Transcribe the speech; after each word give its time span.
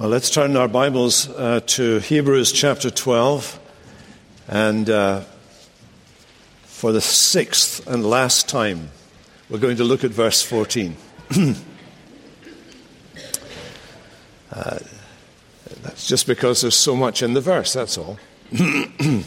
Well, 0.00 0.08
let's 0.08 0.30
turn 0.30 0.56
our 0.56 0.66
Bibles 0.66 1.28
uh, 1.28 1.60
to 1.66 1.98
Hebrews 1.98 2.52
chapter 2.52 2.90
12. 2.90 3.60
And 4.48 4.88
uh, 4.88 5.24
for 6.62 6.90
the 6.90 7.02
sixth 7.02 7.86
and 7.86 8.02
last 8.02 8.48
time, 8.48 8.92
we're 9.50 9.58
going 9.58 9.76
to 9.76 9.84
look 9.84 10.02
at 10.02 10.10
verse 10.10 10.40
14. 10.40 10.96
uh, 14.50 14.78
that's 15.82 16.06
just 16.06 16.26
because 16.26 16.62
there's 16.62 16.74
so 16.74 16.96
much 16.96 17.22
in 17.22 17.34
the 17.34 17.42
verse, 17.42 17.74
that's 17.74 17.98
all. 17.98 18.18
Let 18.52 19.26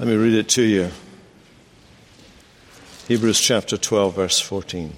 me 0.00 0.16
read 0.16 0.34
it 0.34 0.48
to 0.48 0.62
you. 0.62 0.90
Hebrews 3.06 3.40
chapter 3.40 3.76
12, 3.76 4.16
verse 4.16 4.40
14. 4.40 4.94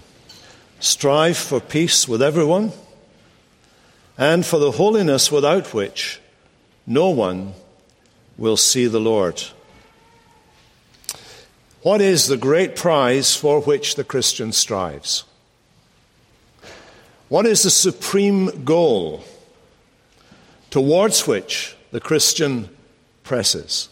Strive 0.80 1.36
for 1.36 1.60
peace 1.60 2.08
with 2.08 2.22
everyone 2.22 2.72
and 4.18 4.44
for 4.44 4.58
the 4.58 4.72
holiness 4.72 5.32
without 5.32 5.72
which 5.72 6.20
no 6.86 7.08
one 7.08 7.54
will 8.36 8.56
see 8.56 8.86
the 8.86 9.00
Lord. 9.00 9.42
What 11.82 12.00
is 12.00 12.26
the 12.26 12.36
great 12.36 12.76
prize 12.76 13.34
for 13.34 13.60
which 13.60 13.96
the 13.96 14.04
Christian 14.04 14.52
strives? 14.52 15.24
What 17.28 17.46
is 17.46 17.62
the 17.62 17.70
supreme 17.70 18.64
goal 18.64 19.24
towards 20.70 21.26
which 21.26 21.76
the 21.90 22.00
Christian 22.00 22.68
presses? 23.24 23.88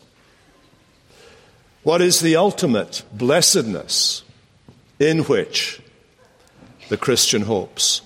What 1.82 2.02
is 2.02 2.20
the 2.20 2.36
ultimate 2.36 3.02
blessedness 3.12 4.22
in 4.98 5.20
which 5.24 5.80
the 6.90 6.98
Christian 6.98 7.42
hopes? 7.42 8.02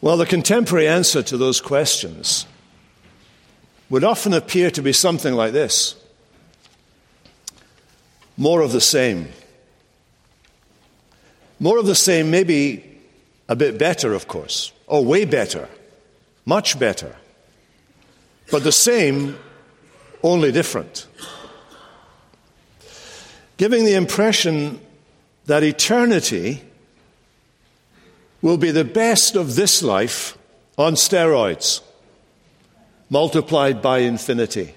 Well, 0.00 0.16
the 0.16 0.26
contemporary 0.26 0.86
answer 0.86 1.22
to 1.24 1.36
those 1.36 1.60
questions 1.60 2.46
would 3.90 4.04
often 4.04 4.32
appear 4.32 4.70
to 4.70 4.82
be 4.82 4.92
something 4.92 5.34
like 5.34 5.52
this 5.52 5.96
more 8.36 8.60
of 8.60 8.70
the 8.70 8.80
same. 8.80 9.28
More 11.58 11.78
of 11.78 11.86
the 11.86 11.96
same, 11.96 12.30
maybe 12.30 13.00
a 13.48 13.56
bit 13.56 13.78
better, 13.78 14.14
of 14.14 14.28
course. 14.28 14.72
or 14.86 15.04
way 15.04 15.24
better. 15.24 15.68
Much 16.46 16.78
better. 16.78 17.16
But 18.50 18.62
the 18.62 18.72
same, 18.72 19.36
only 20.22 20.50
different. 20.52 21.06
Giving 23.58 23.84
the 23.84 23.94
impression 23.94 24.80
that 25.46 25.62
eternity 25.62 26.62
will 28.40 28.56
be 28.56 28.70
the 28.70 28.84
best 28.84 29.36
of 29.36 29.56
this 29.56 29.82
life 29.82 30.38
on 30.76 30.94
steroids, 30.94 31.80
multiplied 33.10 33.82
by 33.82 33.98
infinity. 33.98 34.74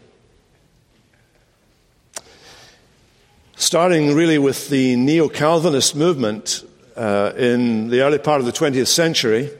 Starting 3.56 4.16
really 4.16 4.40
with 4.40 4.70
the 4.70 4.96
neo 4.96 5.30
Calvinist 5.30 5.96
movement 5.96 6.64
uh, 6.96 7.32
in 7.38 7.90
the 7.90 8.02
early 8.02 8.18
part 8.18 8.40
of 8.40 8.46
the 8.46 8.52
20th 8.52 8.88
century, 8.88 9.52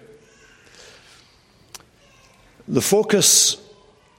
the 2.68 2.82
focus 2.82 3.58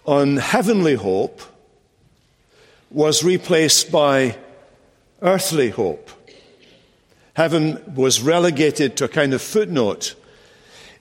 on 0.04 0.36
heavenly 0.36 0.94
hope 0.94 1.40
was 2.90 3.24
replaced 3.24 3.90
by 3.90 4.36
earthly 5.22 5.70
hope. 5.70 6.10
Heaven 7.34 7.94
was 7.94 8.20
relegated 8.20 8.96
to 8.96 9.04
a 9.04 9.08
kind 9.08 9.32
of 9.32 9.40
footnote 9.40 10.14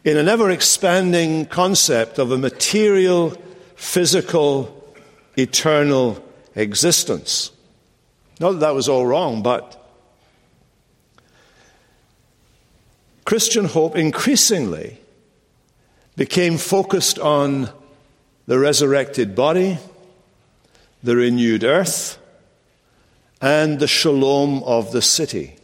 in 0.04 0.18
an 0.18 0.28
ever 0.28 0.50
expanding 0.50 1.46
concept 1.46 2.18
of 2.18 2.32
a 2.32 2.38
material, 2.38 3.38
physical, 3.76 4.96
eternal 5.38 6.24
existence. 6.56 7.52
Not 8.40 8.54
that 8.54 8.60
that 8.60 8.76
was 8.76 8.90
all 8.90 9.06
wrong, 9.06 9.44
but 9.44 9.78
Christian 13.26 13.66
hope 13.66 13.96
increasingly 13.96 14.98
became 16.16 16.58
focused 16.58 17.20
on 17.20 17.70
the 18.48 18.58
resurrected 18.58 19.36
body, 19.36 19.78
the 21.04 21.16
renewed 21.16 21.64
earth, 21.64 22.18
and 23.40 23.80
the 23.80 23.88
shalom 23.88 24.64
of 24.64 24.92
the 24.92 25.02
city. 25.02 25.56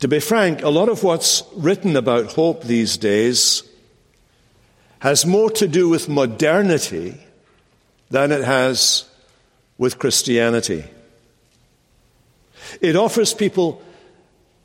To 0.00 0.08
be 0.08 0.20
frank, 0.20 0.62
a 0.62 0.68
lot 0.68 0.90
of 0.90 1.02
what's 1.02 1.42
written 1.54 1.96
about 1.96 2.34
hope 2.34 2.64
these 2.64 2.98
days 2.98 3.62
has 4.98 5.24
more 5.24 5.50
to 5.52 5.66
do 5.66 5.88
with 5.88 6.08
modernity 6.08 7.18
than 8.10 8.30
it 8.30 8.44
has 8.44 9.08
with 9.78 9.98
Christianity. 9.98 10.84
It 12.80 12.94
offers 12.94 13.32
people 13.32 13.82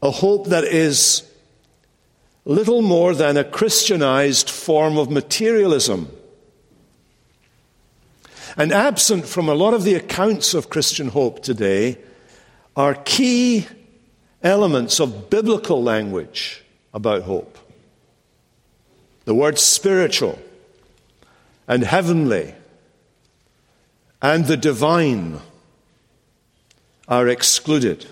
a 0.01 0.11
hope 0.11 0.47
that 0.47 0.65
is 0.65 1.23
little 2.43 2.81
more 2.81 3.13
than 3.13 3.37
a 3.37 3.43
Christianized 3.43 4.49
form 4.49 4.97
of 4.97 5.09
materialism. 5.09 6.09
And 8.57 8.73
absent 8.73 9.25
from 9.25 9.47
a 9.47 9.53
lot 9.53 9.73
of 9.73 9.83
the 9.83 9.93
accounts 9.93 10.53
of 10.53 10.69
Christian 10.69 11.07
hope 11.07 11.41
today 11.41 11.97
are 12.75 12.95
key 12.95 13.67
elements 14.43 14.99
of 14.99 15.29
biblical 15.29 15.81
language 15.83 16.63
about 16.93 17.23
hope. 17.23 17.57
The 19.25 19.35
words 19.35 19.61
spiritual 19.61 20.39
and 21.67 21.83
heavenly 21.83 22.55
and 24.21 24.45
the 24.45 24.57
divine 24.57 25.39
are 27.07 27.27
excluded. 27.27 28.05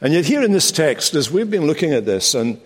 And 0.00 0.12
yet, 0.12 0.24
here 0.24 0.42
in 0.42 0.52
this 0.52 0.72
text, 0.72 1.14
as 1.14 1.30
we've 1.30 1.50
been 1.50 1.66
looking 1.66 1.92
at 1.92 2.04
this 2.04 2.34
and 2.34 2.60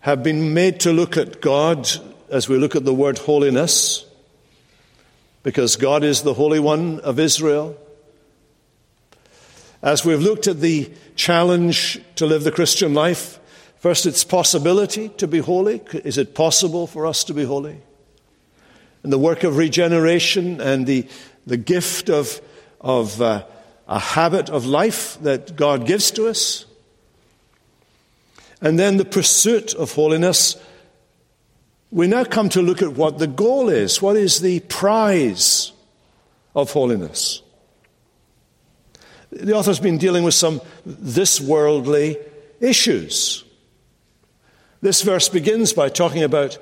have 0.00 0.22
been 0.22 0.54
made 0.54 0.80
to 0.80 0.92
look 0.92 1.16
at 1.16 1.42
God 1.42 1.88
as 2.30 2.48
we 2.48 2.56
look 2.56 2.74
at 2.74 2.84
the 2.84 2.94
word 2.94 3.18
holiness, 3.18 4.06
because 5.42 5.76
God 5.76 6.04
is 6.04 6.22
the 6.22 6.34
Holy 6.34 6.58
One 6.58 7.00
of 7.00 7.18
Israel, 7.18 7.76
as 9.82 10.04
we've 10.04 10.20
looked 10.20 10.46
at 10.46 10.60
the 10.60 10.90
challenge 11.14 12.00
to 12.16 12.26
live 12.26 12.44
the 12.44 12.52
Christian 12.52 12.94
life, 12.94 13.38
first 13.76 14.06
its 14.06 14.24
possibility 14.24 15.08
to 15.10 15.28
be 15.28 15.38
holy. 15.38 15.80
Is 15.92 16.18
it 16.18 16.34
possible 16.34 16.86
for 16.86 17.06
us 17.06 17.24
to 17.24 17.34
be 17.34 17.44
holy? 17.44 17.80
And 19.02 19.12
the 19.12 19.18
work 19.18 19.44
of 19.44 19.56
regeneration 19.56 20.60
and 20.60 20.86
the, 20.86 21.06
the 21.46 21.56
gift 21.56 22.10
of, 22.10 22.40
of 22.80 23.22
uh, 23.22 23.44
a 23.86 23.98
habit 23.98 24.50
of 24.50 24.66
life 24.66 25.16
that 25.22 25.54
God 25.54 25.86
gives 25.86 26.10
to 26.12 26.26
us. 26.26 26.64
And 28.60 28.78
then 28.78 28.96
the 28.96 29.04
pursuit 29.04 29.74
of 29.74 29.92
holiness. 29.92 30.56
We 31.92 32.08
now 32.08 32.24
come 32.24 32.48
to 32.50 32.60
look 32.60 32.82
at 32.82 32.94
what 32.94 33.18
the 33.18 33.28
goal 33.28 33.68
is. 33.68 34.02
What 34.02 34.16
is 34.16 34.40
the 34.40 34.58
prize 34.60 35.72
of 36.56 36.72
holiness? 36.72 37.42
The 39.30 39.54
author's 39.54 39.80
been 39.80 39.98
dealing 39.98 40.24
with 40.24 40.34
some 40.34 40.60
this 40.86 41.40
worldly 41.40 42.18
issues. 42.60 43.44
This 44.80 45.02
verse 45.02 45.28
begins 45.28 45.72
by 45.72 45.88
talking 45.88 46.22
about 46.22 46.58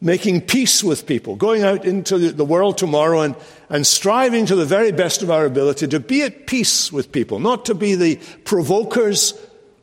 making 0.00 0.40
peace 0.40 0.82
with 0.82 1.06
people, 1.06 1.36
going 1.36 1.62
out 1.62 1.84
into 1.84 2.32
the 2.32 2.44
world 2.44 2.78
tomorrow 2.78 3.20
and, 3.20 3.36
and 3.68 3.86
striving 3.86 4.46
to 4.46 4.56
the 4.56 4.64
very 4.64 4.92
best 4.92 5.22
of 5.22 5.30
our 5.30 5.44
ability 5.44 5.86
to 5.88 6.00
be 6.00 6.22
at 6.22 6.46
peace 6.46 6.90
with 6.90 7.12
people, 7.12 7.38
not 7.38 7.66
to 7.66 7.74
be 7.74 7.94
the 7.94 8.16
provokers, 8.44 9.34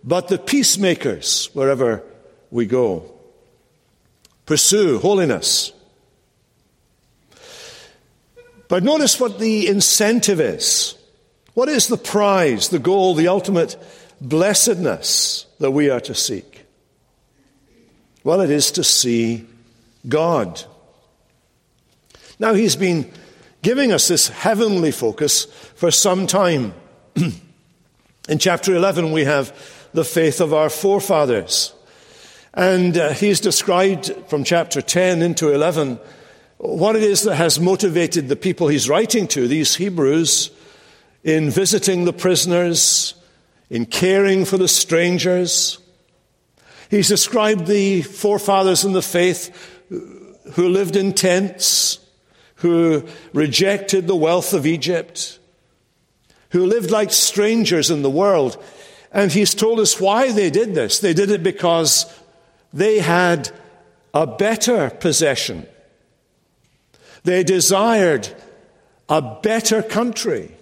but 0.03 0.27
the 0.27 0.39
peacemakers 0.39 1.49
wherever 1.53 2.03
we 2.49 2.65
go. 2.65 3.13
Pursue 4.45 4.99
holiness. 4.99 5.71
But 8.69 8.83
notice 8.83 9.19
what 9.19 9.39
the 9.39 9.67
incentive 9.67 10.41
is. 10.41 10.96
What 11.57 11.69
is 11.69 11.87
the 11.87 11.97
prize, 11.97 12.69
the 12.69 12.77
goal, 12.77 13.15
the 13.15 13.29
ultimate 13.29 13.77
blessedness 14.21 15.47
that 15.57 15.71
we 15.71 15.89
are 15.89 15.99
to 16.01 16.13
seek? 16.13 16.67
Well, 18.23 18.41
it 18.41 18.51
is 18.51 18.69
to 18.73 18.83
see 18.83 19.47
God. 20.07 20.63
Now, 22.37 22.53
He's 22.53 22.75
been 22.75 23.11
giving 23.63 23.91
us 23.91 24.07
this 24.07 24.27
heavenly 24.27 24.91
focus 24.91 25.45
for 25.73 25.89
some 25.89 26.27
time. 26.27 26.75
In 28.29 28.37
chapter 28.37 28.75
11, 28.75 29.11
we 29.11 29.23
have 29.23 29.51
the 29.95 30.05
faith 30.05 30.41
of 30.41 30.53
our 30.53 30.69
forefathers. 30.69 31.73
And 32.53 32.95
uh, 32.95 33.13
he's 33.13 33.39
described 33.39 34.13
from 34.27 34.43
chapter 34.43 34.79
10 34.79 35.23
into 35.23 35.51
11 35.51 35.97
what 36.57 36.95
it 36.95 37.01
is 37.01 37.23
that 37.23 37.35
has 37.35 37.59
motivated 37.59 38.27
the 38.27 38.35
people 38.35 38.67
he's 38.67 38.87
writing 38.87 39.27
to, 39.29 39.47
these 39.47 39.75
Hebrews, 39.75 40.51
in 41.27 41.49
visiting 41.49 42.05
the 42.05 42.13
prisoners 42.13 43.13
in 43.69 43.85
caring 43.85 44.45
for 44.45 44.57
the 44.57 44.67
strangers. 44.69 45.77
He's 46.89 47.09
described 47.09 47.67
the 47.67 48.01
forefathers 48.01 48.85
in 48.85 48.93
the 48.93 49.01
faith 49.01 49.53
who 49.89 50.69
lived 50.69 50.95
in 50.95 51.11
tents, 51.11 51.99
who 52.55 53.05
rejected 53.33 54.07
the 54.07 54.15
wealth 54.15 54.53
of 54.53 54.65
Egypt, 54.65 55.37
who 56.51 56.65
lived 56.65 56.91
like 56.91 57.11
strangers 57.11 57.91
in 57.91 58.03
the 58.03 58.09
world. 58.09 58.63
And 59.11 59.29
he's 59.29 59.53
told 59.53 59.81
us 59.81 59.99
why 59.99 60.31
they 60.31 60.49
did 60.49 60.75
this. 60.75 60.99
They 60.99 61.13
did 61.13 61.29
it 61.29 61.43
because 61.43 62.05
they 62.71 62.99
had 62.99 63.51
a 64.13 64.25
better 64.25 64.91
possession. 64.91 65.67
They 67.25 67.43
desired 67.43 68.33
a 69.09 69.21
better 69.43 69.83
country. 69.83 70.56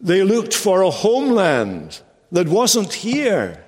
They 0.00 0.22
looked 0.22 0.54
for 0.54 0.82
a 0.82 0.90
homeland 0.90 2.00
that 2.32 2.48
wasn't 2.48 2.92
here, 2.92 3.64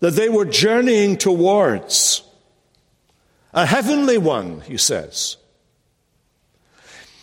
that 0.00 0.12
they 0.12 0.28
were 0.28 0.44
journeying 0.44 1.16
towards. 1.16 2.22
A 3.52 3.66
heavenly 3.66 4.18
one, 4.18 4.62
he 4.62 4.76
says. 4.76 5.36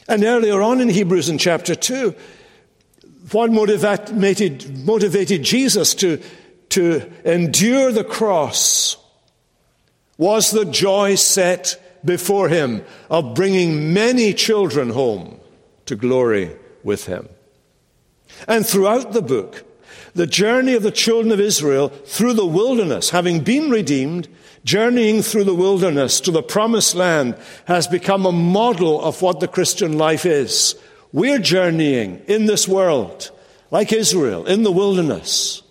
And 0.07 0.23
earlier 0.23 0.61
on 0.61 0.81
in 0.81 0.89
Hebrews 0.89 1.29
in 1.29 1.37
chapter 1.37 1.75
2, 1.75 2.15
what 3.31 3.51
motivated, 3.51 4.85
motivated 4.85 5.43
Jesus 5.43 5.93
to, 5.95 6.21
to 6.69 7.11
endure 7.23 7.91
the 7.91 8.03
cross 8.03 8.97
was 10.17 10.51
the 10.51 10.65
joy 10.65 11.15
set 11.15 11.81
before 12.03 12.49
him 12.49 12.83
of 13.09 13.35
bringing 13.35 13.93
many 13.93 14.33
children 14.33 14.89
home 14.89 15.39
to 15.85 15.95
glory 15.95 16.55
with 16.83 17.05
him. 17.05 17.27
And 18.47 18.65
throughout 18.65 19.13
the 19.13 19.21
book, 19.21 19.63
the 20.13 20.27
journey 20.27 20.73
of 20.73 20.83
the 20.83 20.91
children 20.91 21.31
of 21.31 21.39
Israel 21.39 21.89
through 21.89 22.33
the 22.33 22.45
wilderness, 22.45 23.11
having 23.11 23.41
been 23.41 23.69
redeemed, 23.69 24.27
journeying 24.63 25.21
through 25.21 25.45
the 25.45 25.55
wilderness 25.55 26.19
to 26.21 26.31
the 26.31 26.43
promised 26.43 26.95
land, 26.95 27.37
has 27.65 27.87
become 27.87 28.25
a 28.25 28.31
model 28.31 29.01
of 29.01 29.21
what 29.21 29.39
the 29.39 29.47
Christian 29.47 29.97
life 29.97 30.25
is. 30.25 30.75
We're 31.13 31.39
journeying 31.39 32.23
in 32.27 32.45
this 32.45 32.67
world, 32.67 33.31
like 33.69 33.91
Israel, 33.93 34.45
in 34.45 34.63
the 34.63 34.71
wilderness. 34.71 35.61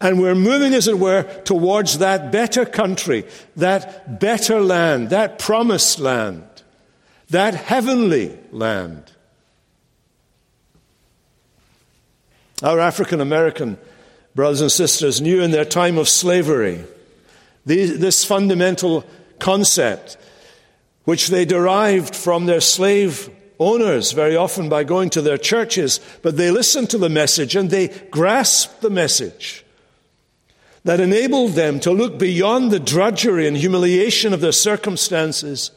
And 0.00 0.20
we're 0.20 0.34
moving, 0.34 0.74
as 0.74 0.88
it 0.88 0.98
were, 0.98 1.22
towards 1.44 1.98
that 1.98 2.32
better 2.32 2.64
country, 2.64 3.24
that 3.56 4.18
better 4.18 4.60
land, 4.60 5.10
that 5.10 5.38
promised 5.38 6.00
land, 6.00 6.44
that 7.30 7.54
heavenly 7.54 8.36
land. 8.50 9.12
Our 12.62 12.78
African 12.78 13.20
American 13.20 13.76
brothers 14.34 14.60
and 14.60 14.70
sisters 14.70 15.20
knew 15.20 15.42
in 15.42 15.50
their 15.50 15.64
time 15.64 15.98
of 15.98 16.08
slavery 16.08 16.84
this 17.64 18.24
fundamental 18.24 19.04
concept, 19.38 20.16
which 21.04 21.28
they 21.28 21.44
derived 21.44 22.14
from 22.14 22.46
their 22.46 22.60
slave 22.60 23.28
owners 23.58 24.12
very 24.12 24.36
often 24.36 24.68
by 24.68 24.84
going 24.84 25.10
to 25.10 25.22
their 25.22 25.38
churches, 25.38 26.00
but 26.22 26.36
they 26.36 26.50
listened 26.50 26.90
to 26.90 26.98
the 26.98 27.08
message 27.08 27.56
and 27.56 27.70
they 27.70 27.88
grasped 28.10 28.80
the 28.80 28.90
message 28.90 29.64
that 30.84 31.00
enabled 31.00 31.52
them 31.52 31.78
to 31.80 31.92
look 31.92 32.18
beyond 32.18 32.70
the 32.70 32.80
drudgery 32.80 33.46
and 33.46 33.56
humiliation 33.56 34.32
of 34.32 34.40
their 34.40 34.52
circumstances 34.52 35.70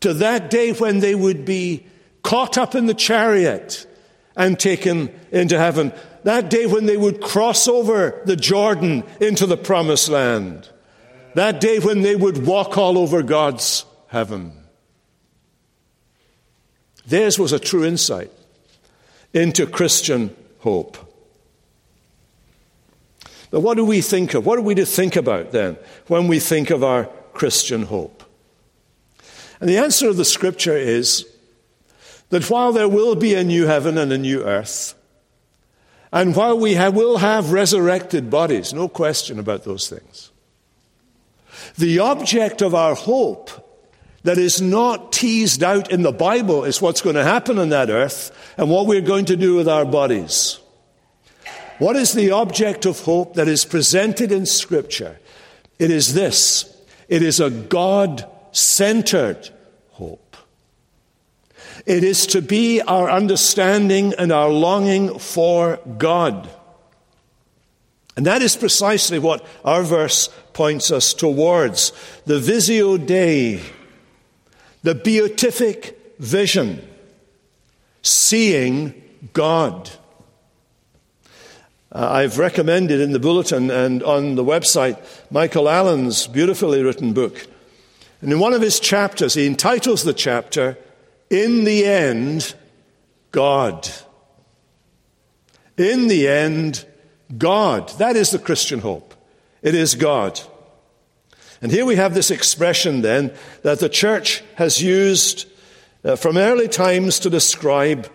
to 0.00 0.14
that 0.14 0.50
day 0.50 0.72
when 0.72 1.00
they 1.00 1.14
would 1.14 1.44
be 1.44 1.86
caught 2.22 2.56
up 2.56 2.74
in 2.74 2.86
the 2.86 2.94
chariot 2.94 3.86
and 4.36 4.58
taken 4.58 5.12
into 5.30 5.58
heaven. 5.58 5.92
That 6.24 6.50
day 6.50 6.66
when 6.66 6.86
they 6.86 6.96
would 6.96 7.20
cross 7.20 7.68
over 7.68 8.22
the 8.24 8.36
Jordan 8.36 9.04
into 9.20 9.46
the 9.46 9.56
promised 9.56 10.08
land. 10.08 10.68
That 11.34 11.60
day 11.60 11.78
when 11.78 12.02
they 12.02 12.16
would 12.16 12.46
walk 12.46 12.78
all 12.78 12.96
over 12.96 13.22
God's 13.22 13.84
heaven. 14.08 14.52
Theirs 17.06 17.38
was 17.38 17.52
a 17.52 17.58
true 17.58 17.84
insight 17.84 18.30
into 19.32 19.66
Christian 19.66 20.34
hope. 20.60 20.96
But 23.50 23.60
what 23.60 23.76
do 23.76 23.84
we 23.84 24.00
think 24.00 24.34
of? 24.34 24.46
What 24.46 24.58
are 24.58 24.62
we 24.62 24.74
to 24.76 24.86
think 24.86 25.16
about 25.16 25.52
then 25.52 25.76
when 26.08 26.26
we 26.26 26.40
think 26.40 26.70
of 26.70 26.82
our 26.82 27.04
Christian 27.34 27.82
hope? 27.82 28.24
And 29.60 29.68
the 29.68 29.78
answer 29.78 30.08
of 30.08 30.16
the 30.16 30.24
scripture 30.24 30.76
is 30.76 31.26
that 32.34 32.50
while 32.50 32.72
there 32.72 32.88
will 32.88 33.14
be 33.14 33.34
a 33.34 33.44
new 33.44 33.66
heaven 33.66 33.96
and 33.96 34.12
a 34.12 34.18
new 34.18 34.42
earth, 34.42 34.96
and 36.12 36.34
while 36.34 36.58
we 36.58 36.74
will 36.90 37.18
have 37.18 37.52
resurrected 37.52 38.28
bodies, 38.28 38.74
no 38.74 38.88
question 38.88 39.38
about 39.38 39.62
those 39.62 39.88
things, 39.88 40.32
the 41.78 42.00
object 42.00 42.60
of 42.60 42.74
our 42.74 42.96
hope 42.96 43.52
that 44.24 44.36
is 44.36 44.60
not 44.60 45.12
teased 45.12 45.62
out 45.62 45.92
in 45.92 46.02
the 46.02 46.10
Bible 46.10 46.64
is 46.64 46.82
what's 46.82 47.02
going 47.02 47.14
to 47.14 47.22
happen 47.22 47.56
on 47.56 47.68
that 47.68 47.88
earth 47.88 48.36
and 48.58 48.68
what 48.68 48.88
we're 48.88 49.00
going 49.00 49.26
to 49.26 49.36
do 49.36 49.54
with 49.54 49.68
our 49.68 49.84
bodies. 49.84 50.58
What 51.78 51.94
is 51.94 52.14
the 52.14 52.32
object 52.32 52.84
of 52.84 52.98
hope 52.98 53.34
that 53.34 53.46
is 53.46 53.64
presented 53.64 54.32
in 54.32 54.44
Scripture? 54.44 55.20
It 55.78 55.92
is 55.92 56.14
this 56.14 56.68
it 57.06 57.22
is 57.22 57.38
a 57.38 57.50
God 57.50 58.28
centered. 58.50 59.50
It 61.86 62.02
is 62.02 62.26
to 62.28 62.40
be 62.40 62.80
our 62.80 63.10
understanding 63.10 64.14
and 64.16 64.32
our 64.32 64.48
longing 64.48 65.18
for 65.18 65.78
God. 65.98 66.48
And 68.16 68.26
that 68.26 68.42
is 68.42 68.56
precisely 68.56 69.18
what 69.18 69.44
our 69.64 69.82
verse 69.82 70.28
points 70.52 70.90
us 70.90 71.12
towards 71.12 71.92
the 72.26 72.38
Visio 72.38 72.96
Dei, 72.96 73.60
the 74.82 74.94
beatific 74.94 75.98
vision, 76.18 76.86
seeing 78.02 78.94
God. 79.32 79.90
Uh, 81.90 82.08
I've 82.10 82.38
recommended 82.38 83.00
in 83.00 83.12
the 83.12 83.20
bulletin 83.20 83.70
and 83.70 84.02
on 84.02 84.34
the 84.34 84.44
website 84.44 84.98
Michael 85.30 85.68
Allen's 85.68 86.26
beautifully 86.26 86.82
written 86.82 87.12
book. 87.12 87.46
And 88.20 88.32
in 88.32 88.40
one 88.40 88.52
of 88.52 88.62
his 88.62 88.80
chapters, 88.80 89.34
he 89.34 89.46
entitles 89.46 90.02
the 90.02 90.14
chapter, 90.14 90.78
In 91.34 91.64
the 91.64 91.84
End, 91.84 92.54
God. 93.32 93.90
In 95.76 96.06
the 96.06 96.28
end, 96.28 96.86
God. 97.36 97.88
That 97.98 98.14
is 98.14 98.30
the 98.30 98.38
Christian 98.38 98.80
hope. 98.80 99.14
It 99.60 99.74
is 99.74 99.96
God. 99.96 100.40
And 101.60 101.72
here 101.72 101.84
we 101.84 101.96
have 101.96 102.14
this 102.14 102.30
expression 102.30 103.02
then 103.02 103.32
that 103.62 103.80
the 103.80 103.88
church 103.88 104.44
has 104.56 104.82
used 104.82 105.48
uh, 106.04 106.16
from 106.16 106.36
early 106.36 106.68
times 106.68 107.18
to 107.20 107.30
describe 107.30 108.08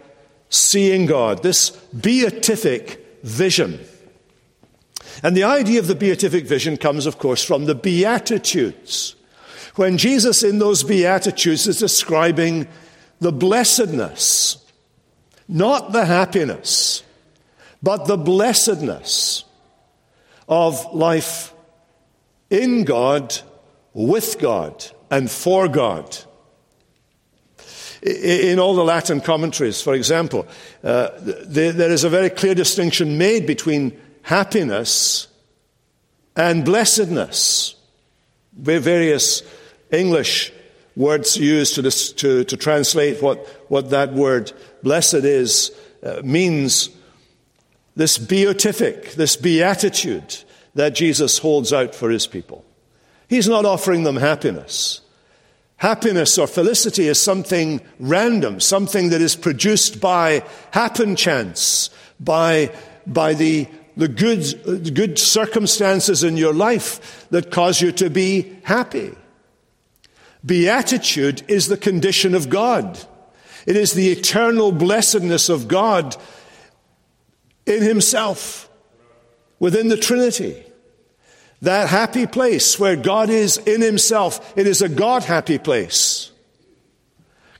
seeing 0.49 1.05
God, 1.05 1.43
this 1.43 1.71
beatific 1.71 3.19
vision. 3.23 3.79
And 5.21 5.35
the 5.35 5.43
idea 5.43 5.79
of 5.79 5.87
the 5.87 5.95
beatific 5.95 6.45
vision 6.45 6.77
comes, 6.77 7.05
of 7.05 7.17
course, 7.17 7.43
from 7.43 7.65
the 7.65 7.75
Beatitudes. 7.75 9.15
When 9.75 9.97
Jesus, 9.97 10.43
in 10.43 10.59
those 10.59 10.83
Beatitudes, 10.83 11.67
is 11.67 11.79
describing 11.79 12.67
the 13.19 13.31
blessedness, 13.31 14.65
not 15.47 15.91
the 15.91 16.05
happiness, 16.05 17.03
but 17.81 18.05
the 18.05 18.17
blessedness 18.17 19.43
of 20.47 20.93
life 20.93 21.53
in 22.49 22.83
God, 22.83 23.37
with 23.93 24.39
God, 24.39 24.85
and 25.11 25.29
for 25.29 25.67
God. 25.67 26.17
In 28.01 28.59
all 28.59 28.75
the 28.75 28.83
Latin 28.83 29.19
commentaries, 29.19 29.81
for 29.81 29.93
example, 29.93 30.47
uh, 30.83 31.09
there 31.19 31.91
is 31.91 32.05
a 32.05 32.09
very 32.09 32.29
clear 32.29 32.55
distinction 32.55 33.17
made 33.17 33.45
between 33.45 33.99
happiness 34.21 35.27
and 36.35 36.63
blessedness. 36.63 37.75
Various 38.53 39.43
English 39.91 40.53
words 40.99 41.37
used 41.37 41.75
to, 41.75 41.81
to, 42.17 42.43
to 42.43 42.57
translate 42.57 43.23
what, 43.23 43.47
what 43.69 43.89
that 43.89 44.13
word 44.13 44.51
blessed 44.83 45.13
is 45.13 45.71
uh, 46.03 46.21
means 46.25 46.89
this 47.95 48.17
beatific, 48.17 49.11
this 49.13 49.37
beatitude 49.37 50.43
that 50.75 50.93
Jesus 50.93 51.37
holds 51.37 51.71
out 51.71 51.95
for 51.95 52.09
his 52.09 52.27
people. 52.27 52.65
He's 53.29 53.47
not 53.47 53.63
offering 53.63 54.03
them 54.03 54.17
happiness. 54.17 54.99
Happiness 55.77 56.37
or 56.37 56.47
felicity 56.47 57.07
is 57.07 57.21
something 57.21 57.79
random, 57.99 58.59
something 58.59 59.09
that 59.11 59.21
is 59.21 59.37
produced 59.37 60.01
by 60.01 60.43
happen 60.71 61.15
chance, 61.15 61.89
by, 62.19 62.75
by 63.07 63.33
the, 63.33 63.69
the 63.95 64.09
good, 64.09 64.93
good 64.93 65.17
circumstances 65.17 66.25
in 66.25 66.35
your 66.35 66.53
life 66.53 67.25
that 67.29 67.51
cause 67.51 67.79
you 67.79 67.93
to 67.93 68.09
be 68.09 68.57
happy. 68.63 69.15
Beatitude 70.45 71.43
is 71.47 71.67
the 71.67 71.77
condition 71.77 72.33
of 72.33 72.49
God. 72.49 72.99
It 73.65 73.75
is 73.75 73.93
the 73.93 74.09
eternal 74.09 74.71
blessedness 74.71 75.49
of 75.49 75.67
God 75.67 76.15
in 77.65 77.83
Himself 77.83 78.69
within 79.59 79.89
the 79.89 79.97
Trinity. 79.97 80.63
That 81.61 81.89
happy 81.89 82.25
place 82.25 82.79
where 82.79 82.95
God 82.95 83.29
is 83.29 83.57
in 83.57 83.81
Himself. 83.81 84.53
It 84.57 84.65
is 84.65 84.81
a 84.81 84.89
God 84.89 85.23
happy 85.23 85.57
place. 85.57 86.31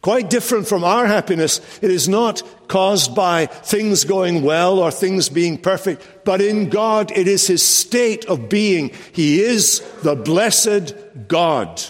Quite 0.01 0.29
different 0.29 0.65
from 0.65 0.85
our 0.85 1.05
happiness. 1.05 1.59
It 1.81 1.91
is 1.91 2.07
not 2.07 2.41
caused 2.69 3.13
by 3.13 3.47
things 3.47 4.05
going 4.05 4.43
well 4.43 4.79
or 4.79 4.91
things 4.91 5.27
being 5.27 5.57
perfect, 5.57 6.23
but 6.23 6.39
in 6.39 6.69
God 6.69 7.11
it 7.11 7.27
is 7.27 7.47
His 7.47 7.61
state 7.61 8.23
of 8.25 8.47
being. 8.47 8.91
He 9.11 9.41
is 9.41 9.81
the 10.01 10.15
blessed 10.15 10.95
God. 11.27 11.83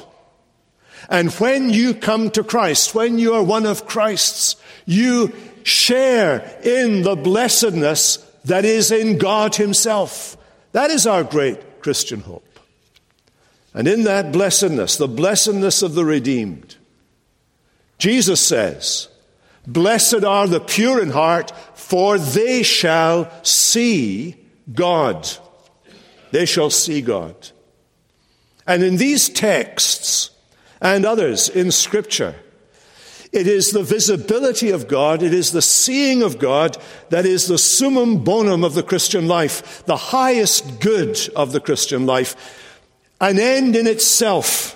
And 1.09 1.31
when 1.33 1.71
you 1.71 1.95
come 1.95 2.29
to 2.31 2.43
Christ, 2.43 2.93
when 2.93 3.17
you 3.17 3.33
are 3.33 3.43
one 3.43 3.65
of 3.65 3.87
Christ's, 3.87 4.55
you 4.85 5.33
share 5.63 6.59
in 6.63 7.01
the 7.01 7.15
blessedness 7.15 8.17
that 8.45 8.63
is 8.63 8.91
in 8.91 9.17
God 9.17 9.55
Himself. 9.55 10.37
That 10.71 10.91
is 10.91 11.07
our 11.07 11.23
great 11.23 11.81
Christian 11.81 12.21
hope. 12.21 12.45
And 13.73 13.87
in 13.87 14.03
that 14.03 14.31
blessedness, 14.31 14.97
the 14.97 15.07
blessedness 15.07 15.81
of 15.81 15.95
the 15.95 16.05
redeemed, 16.05 16.75
Jesus 17.97 18.39
says, 18.39 19.07
Blessed 19.67 20.23
are 20.23 20.47
the 20.47 20.59
pure 20.59 21.01
in 21.01 21.09
heart, 21.09 21.51
for 21.75 22.17
they 22.17 22.63
shall 22.63 23.31
see 23.43 24.35
God. 24.73 25.27
They 26.31 26.45
shall 26.45 26.69
see 26.69 27.01
God. 27.01 27.35
And 28.65 28.83
in 28.83 28.97
these 28.97 29.29
texts 29.29 30.29
and 30.81 31.05
others 31.05 31.49
in 31.49 31.71
Scripture, 31.71 32.35
it 33.31 33.45
is 33.47 33.71
the 33.71 33.83
visibility 33.83 34.71
of 34.71 34.87
God, 34.87 35.21
it 35.21 35.33
is 35.33 35.51
the 35.51 35.61
seeing 35.61 36.23
of 36.23 36.39
God 36.39 36.77
that 37.09 37.25
is 37.25 37.47
the 37.47 37.59
summum 37.59 38.23
bonum 38.23 38.63
of 38.63 38.73
the 38.73 38.83
Christian 38.83 39.27
life, 39.27 39.85
the 39.85 39.97
highest 39.97 40.79
good 40.79 41.17
of 41.35 41.51
the 41.51 41.59
Christian 41.59 42.05
life, 42.05 42.35
an 43.21 43.37
end 43.37 43.75
in 43.75 43.85
itself 43.85 44.75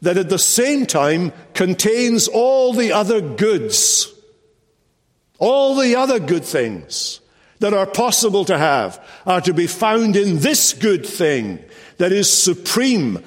that 0.00 0.16
at 0.16 0.28
the 0.28 0.38
same 0.38 0.86
time 0.86 1.32
contains 1.54 2.26
all 2.26 2.72
the 2.72 2.92
other 2.92 3.20
goods, 3.20 4.12
all 5.38 5.76
the 5.76 5.94
other 5.94 6.18
good 6.18 6.44
things 6.44 7.20
that 7.60 7.72
are 7.72 7.86
possible 7.86 8.44
to 8.44 8.58
have 8.58 9.04
are 9.24 9.40
to 9.40 9.54
be 9.54 9.68
found 9.68 10.16
in 10.16 10.40
this 10.40 10.72
good 10.72 11.06
thing 11.06 11.60
that 11.98 12.10
is 12.10 12.32
supreme 12.32 13.22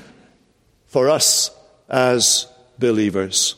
for 0.88 1.10
us 1.10 1.50
as 1.90 2.48
believers. 2.80 3.56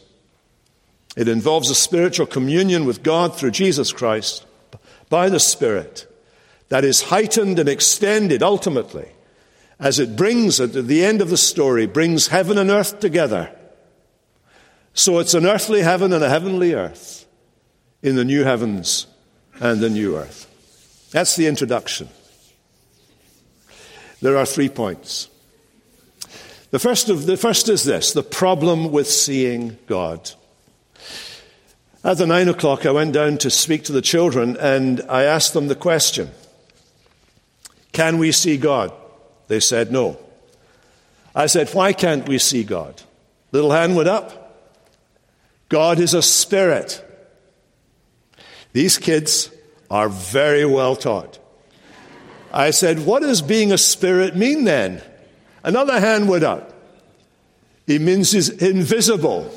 It 1.16 1.28
involves 1.28 1.70
a 1.70 1.76
spiritual 1.76 2.28
communion 2.28 2.86
with 2.86 3.04
God 3.04 3.36
through 3.36 3.52
Jesus 3.52 3.92
Christ 3.92 4.46
by 5.10 5.30
the 5.30 5.40
Spirit 5.40 6.06
that 6.70 6.84
is 6.84 7.04
heightened 7.04 7.60
and 7.60 7.70
extended 7.70 8.44
ultimately 8.44 9.10
as 9.80 10.00
it 10.00 10.16
brings 10.16 10.60
at 10.60 10.74
the 10.74 11.06
end 11.06 11.22
of 11.22 11.30
the 11.30 11.38
story, 11.38 11.86
brings 11.86 12.28
heaven 12.28 12.58
and 12.58 12.70
earth 12.70 13.00
together. 13.00 13.52
So 14.94 15.20
it's 15.20 15.36
an 15.36 15.46
earthly 15.46 15.82
heaven 15.82 16.12
and 16.14 16.24
a 16.24 16.30
heavenly 16.30 16.74
earth 16.74 17.26
in 18.02 18.16
the 18.16 18.26
new 18.26 18.44
heavens 18.44 19.06
and 19.60 19.80
the 19.80 19.90
new 19.90 20.18
earth. 20.18 20.46
That's 21.12 21.36
the 21.36 21.48
introduction. 21.48 22.10
There 24.22 24.38
are 24.38 24.46
three 24.46 24.70
points. 24.70 25.30
The 26.72 26.80
first, 26.80 27.10
of, 27.10 27.26
the 27.26 27.38
first 27.38 27.70
is 27.70 27.84
this 27.84 28.12
the 28.12 28.24
problem 28.24 28.92
with 28.92 29.08
seeing 29.08 29.78
God. 29.88 30.32
At 32.04 32.18
the 32.18 32.28
nine 32.28 32.48
o'clock, 32.48 32.86
I 32.86 32.92
went 32.92 33.14
down 33.14 33.38
to 33.40 33.50
speak 33.50 33.84
to 33.86 33.92
the 33.92 34.02
children 34.02 34.58
and 34.58 35.02
I 35.10 35.24
asked 35.24 35.54
them 35.54 35.68
the 35.68 35.76
question 35.76 36.30
Can 37.92 38.18
we 38.18 38.32
see 38.32 38.58
God? 38.58 38.92
They 39.48 39.60
said 39.60 39.92
no. 39.92 40.20
I 41.34 41.46
said, 41.46 41.70
Why 41.70 41.94
can't 41.94 42.28
we 42.28 42.38
see 42.38 42.64
God? 42.64 43.02
Little 43.52 43.72
hand 43.72 43.96
went 43.96 44.10
up. 44.10 44.44
God 45.70 46.00
is 46.00 46.14
a 46.14 46.22
spirit. 46.22 47.04
These 48.74 48.98
kids 48.98 49.52
are 49.90 50.10
very 50.10 50.66
well 50.66 50.96
taught. 50.96 51.40
I 52.52 52.72
said, 52.72 53.06
What 53.06 53.22
does 53.22 53.42
being 53.42 53.72
a 53.72 53.78
spirit 53.78 54.36
mean 54.36 54.66
then? 54.66 55.02
Another 55.68 56.00
hand 56.00 56.30
went 56.30 56.46
up. 56.46 56.72
It 57.88 58.00
means 58.00 58.32
he's 58.32 58.48
invisible. 58.48 59.52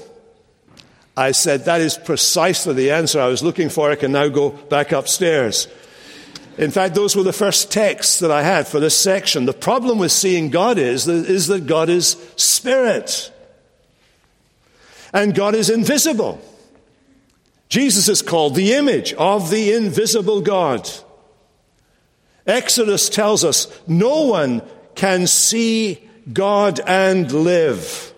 I 1.16 1.30
said, 1.30 1.66
That 1.66 1.80
is 1.80 1.96
precisely 1.96 2.74
the 2.74 2.90
answer 2.90 3.20
I 3.20 3.28
was 3.28 3.44
looking 3.44 3.68
for. 3.68 3.92
I 3.92 3.94
can 3.94 4.10
now 4.10 4.26
go 4.26 4.50
back 4.50 4.90
upstairs. 4.90 5.68
In 6.58 6.72
fact, 6.72 6.96
those 6.96 7.14
were 7.14 7.22
the 7.22 7.32
first 7.32 7.70
texts 7.70 8.18
that 8.18 8.32
I 8.32 8.42
had 8.42 8.66
for 8.66 8.80
this 8.80 8.98
section. 8.98 9.46
The 9.46 9.52
problem 9.52 10.00
with 10.00 10.10
seeing 10.10 10.50
God 10.50 10.78
is, 10.78 11.06
is 11.06 11.46
that 11.46 11.68
God 11.68 11.88
is 11.88 12.16
spirit. 12.34 13.30
And 15.12 15.32
God 15.32 15.54
is 15.54 15.70
invisible. 15.70 16.40
Jesus 17.68 18.08
is 18.08 18.20
called 18.20 18.56
the 18.56 18.72
image 18.72 19.12
of 19.12 19.48
the 19.48 19.74
invisible 19.74 20.40
God. 20.40 20.90
Exodus 22.48 23.08
tells 23.08 23.44
us 23.44 23.68
no 23.86 24.22
one 24.26 24.62
can 25.00 25.26
see 25.26 25.98
God 26.30 26.78
and 26.86 27.32
live. 27.32 28.12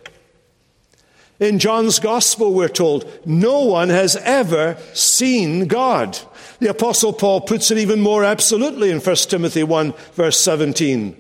In 1.39 1.61
John's 1.61 2.01
Gospel, 2.01 2.53
we're 2.53 2.69
told 2.69 3.09
no 3.25 3.61
one 3.61 3.89
has 3.89 4.17
ever 4.17 4.77
seen 4.93 5.69
God. 5.69 6.19
The 6.59 6.71
Apostle 6.71 7.13
Paul 7.13 7.43
puts 7.43 7.71
it 7.71 7.79
even 7.79 8.01
more 8.01 8.25
absolutely 8.25 8.91
in 8.91 8.99
1 8.99 9.15
Timothy 9.15 9.63
1, 9.63 9.95
verse 10.15 10.41
17. 10.41 11.17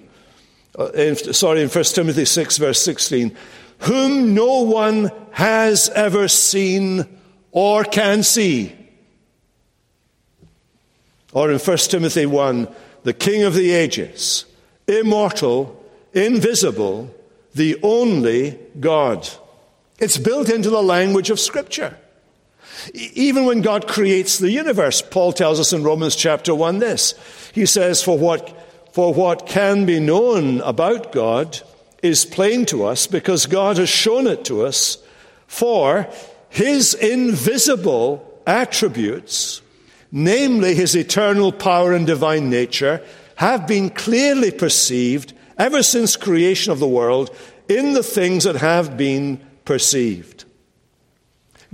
Uh, 0.76 0.86
in, 0.86 1.14
sorry, 1.14 1.62
in 1.62 1.68
1 1.68 1.84
Timothy 1.84 2.24
6, 2.24 2.58
verse 2.58 2.82
16. 2.82 3.36
Whom 3.82 4.34
no 4.34 4.62
one 4.62 5.12
has 5.30 5.90
ever 5.90 6.26
seen 6.26 7.06
or 7.52 7.84
can 7.84 8.24
see. 8.24 8.74
Or 11.32 11.52
in 11.52 11.60
1 11.60 11.76
Timothy 11.76 12.26
1, 12.26 12.66
the 13.04 13.12
King 13.12 13.44
of 13.44 13.54
the 13.54 13.70
ages, 13.70 14.46
immortal, 14.86 15.84
invisible, 16.12 17.14
the 17.54 17.78
only 17.82 18.58
God. 18.80 19.28
It's 19.98 20.18
built 20.18 20.48
into 20.48 20.70
the 20.70 20.82
language 20.82 21.30
of 21.30 21.38
Scripture. 21.40 21.96
Even 22.94 23.44
when 23.44 23.62
God 23.62 23.86
creates 23.86 24.38
the 24.38 24.50
universe, 24.50 25.02
Paul 25.02 25.32
tells 25.32 25.60
us 25.60 25.72
in 25.72 25.84
Romans 25.84 26.16
chapter 26.16 26.54
1 26.54 26.78
this. 26.78 27.14
He 27.52 27.66
says, 27.66 28.02
For 28.02 28.18
what, 28.18 28.56
for 28.92 29.14
what 29.14 29.46
can 29.46 29.86
be 29.86 30.00
known 30.00 30.60
about 30.62 31.12
God 31.12 31.60
is 32.02 32.24
plain 32.24 32.66
to 32.66 32.84
us 32.84 33.06
because 33.06 33.46
God 33.46 33.76
has 33.76 33.88
shown 33.88 34.26
it 34.26 34.44
to 34.46 34.66
us. 34.66 34.98
For 35.46 36.08
his 36.48 36.94
invisible 36.94 38.40
attributes, 38.46 39.62
namely 40.10 40.74
his 40.74 40.96
eternal 40.96 41.52
power 41.52 41.92
and 41.92 42.06
divine 42.06 42.50
nature, 42.50 43.04
have 43.36 43.66
been 43.66 43.90
clearly 43.90 44.50
perceived 44.50 45.32
ever 45.58 45.82
since 45.82 46.16
creation 46.16 46.72
of 46.72 46.78
the 46.78 46.88
world 46.88 47.34
in 47.68 47.92
the 47.92 48.02
things 48.02 48.44
that 48.44 48.56
have 48.56 48.96
been 48.96 49.40
perceived. 49.64 50.44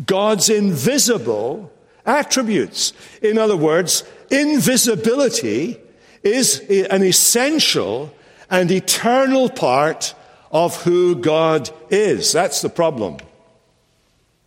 God's 0.04 0.48
invisible 0.48 1.72
attributes. 2.06 2.92
In 3.22 3.38
other 3.38 3.56
words, 3.56 4.04
invisibility 4.30 5.78
is 6.22 6.60
an 6.90 7.02
essential 7.02 8.14
and 8.50 8.70
eternal 8.70 9.48
part 9.48 10.14
of 10.50 10.82
who 10.82 11.14
God 11.16 11.70
is. 11.90 12.32
That's 12.32 12.62
the 12.62 12.68
problem. 12.68 13.18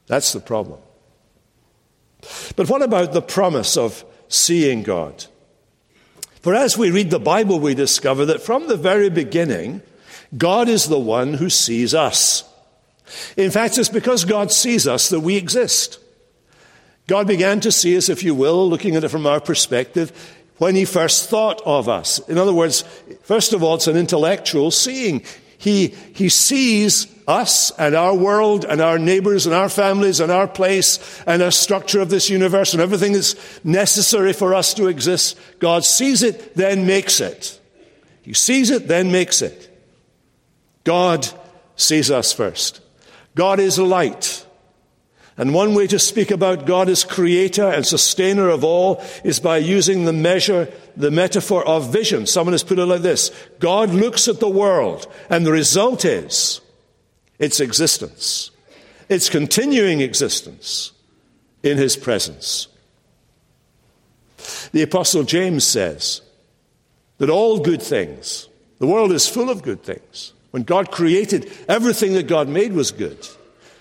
That's 0.07 0.33
the 0.33 0.39
problem. 0.39 0.79
But 2.55 2.69
what 2.69 2.81
about 2.81 3.13
the 3.13 3.21
promise 3.21 3.77
of 3.77 4.03
seeing 4.27 4.83
God? 4.83 5.25
For 6.41 6.55
as 6.55 6.77
we 6.77 6.89
read 6.89 7.11
the 7.11 7.19
Bible, 7.19 7.59
we 7.59 7.75
discover 7.75 8.25
that 8.25 8.41
from 8.41 8.67
the 8.67 8.77
very 8.77 9.09
beginning, 9.09 9.81
God 10.37 10.69
is 10.69 10.87
the 10.87 10.99
one 10.99 11.35
who 11.35 11.49
sees 11.49 11.93
us. 11.93 12.43
In 13.37 13.51
fact, 13.51 13.77
it's 13.77 13.89
because 13.89 14.25
God 14.25 14.51
sees 14.51 14.87
us 14.87 15.09
that 15.09 15.19
we 15.19 15.35
exist. 15.35 15.99
God 17.07 17.27
began 17.27 17.59
to 17.59 17.71
see 17.71 17.95
us, 17.95 18.09
if 18.09 18.23
you 18.23 18.33
will, 18.33 18.67
looking 18.69 18.95
at 18.95 19.03
it 19.03 19.09
from 19.09 19.27
our 19.27 19.39
perspective, 19.39 20.11
when 20.57 20.75
He 20.75 20.85
first 20.85 21.29
thought 21.29 21.61
of 21.65 21.89
us. 21.89 22.19
In 22.27 22.37
other 22.37 22.53
words, 22.53 22.83
first 23.23 23.53
of 23.53 23.61
all, 23.61 23.75
it's 23.75 23.87
an 23.87 23.97
intellectual 23.97 24.71
seeing. 24.71 25.23
He, 25.57 25.87
he 25.87 26.29
sees 26.29 27.05
us 27.31 27.71
and 27.79 27.95
our 27.95 28.13
world 28.13 28.65
and 28.65 28.81
our 28.81 28.99
neighbors 28.99 29.45
and 29.45 29.55
our 29.55 29.69
families 29.69 30.19
and 30.19 30.31
our 30.31 30.47
place 30.47 31.21
and 31.25 31.41
our 31.41 31.51
structure 31.51 32.01
of 32.01 32.09
this 32.09 32.29
universe 32.29 32.73
and 32.73 32.81
everything 32.81 33.13
that's 33.13 33.35
necessary 33.63 34.33
for 34.33 34.53
us 34.53 34.73
to 34.75 34.87
exist. 34.87 35.39
God 35.59 35.85
sees 35.85 36.21
it, 36.21 36.55
then 36.55 36.85
makes 36.85 37.21
it. 37.21 37.59
He 38.21 38.33
sees 38.33 38.69
it, 38.69 38.87
then 38.87 39.11
makes 39.11 39.41
it. 39.41 39.67
God 40.83 41.27
sees 41.75 42.11
us 42.11 42.33
first. 42.33 42.81
God 43.33 43.59
is 43.59 43.79
light. 43.79 44.45
And 45.37 45.53
one 45.53 45.73
way 45.73 45.87
to 45.87 45.97
speak 45.97 46.29
about 46.29 46.65
God 46.65 46.89
as 46.89 47.03
creator 47.03 47.65
and 47.65 47.85
sustainer 47.85 48.49
of 48.49 48.63
all 48.63 49.01
is 49.23 49.39
by 49.39 49.57
using 49.57 50.05
the 50.05 50.13
measure, 50.13 50.71
the 50.97 51.09
metaphor 51.09 51.65
of 51.65 51.91
vision. 51.91 52.27
Someone 52.27 52.53
has 52.53 52.63
put 52.63 52.77
it 52.77 52.85
like 52.85 53.01
this. 53.01 53.31
God 53.59 53.91
looks 53.91 54.27
at 54.27 54.39
the 54.39 54.49
world 54.49 55.11
and 55.29 55.45
the 55.45 55.51
result 55.51 56.05
is 56.05 56.61
its 57.41 57.59
existence, 57.59 58.51
its 59.09 59.29
continuing 59.29 59.99
existence 59.99 60.93
in 61.63 61.77
his 61.77 61.97
presence. 61.97 62.67
The 64.71 64.83
apostle 64.83 65.23
James 65.23 65.65
says 65.65 66.21
that 67.17 67.29
all 67.29 67.59
good 67.59 67.81
things, 67.81 68.47
the 68.77 68.87
world 68.87 69.11
is 69.11 69.27
full 69.27 69.49
of 69.49 69.63
good 69.63 69.83
things. 69.83 70.33
When 70.51 70.63
God 70.63 70.91
created, 70.91 71.51
everything 71.67 72.13
that 72.13 72.27
God 72.27 72.47
made 72.47 72.73
was 72.73 72.91
good. 72.91 73.27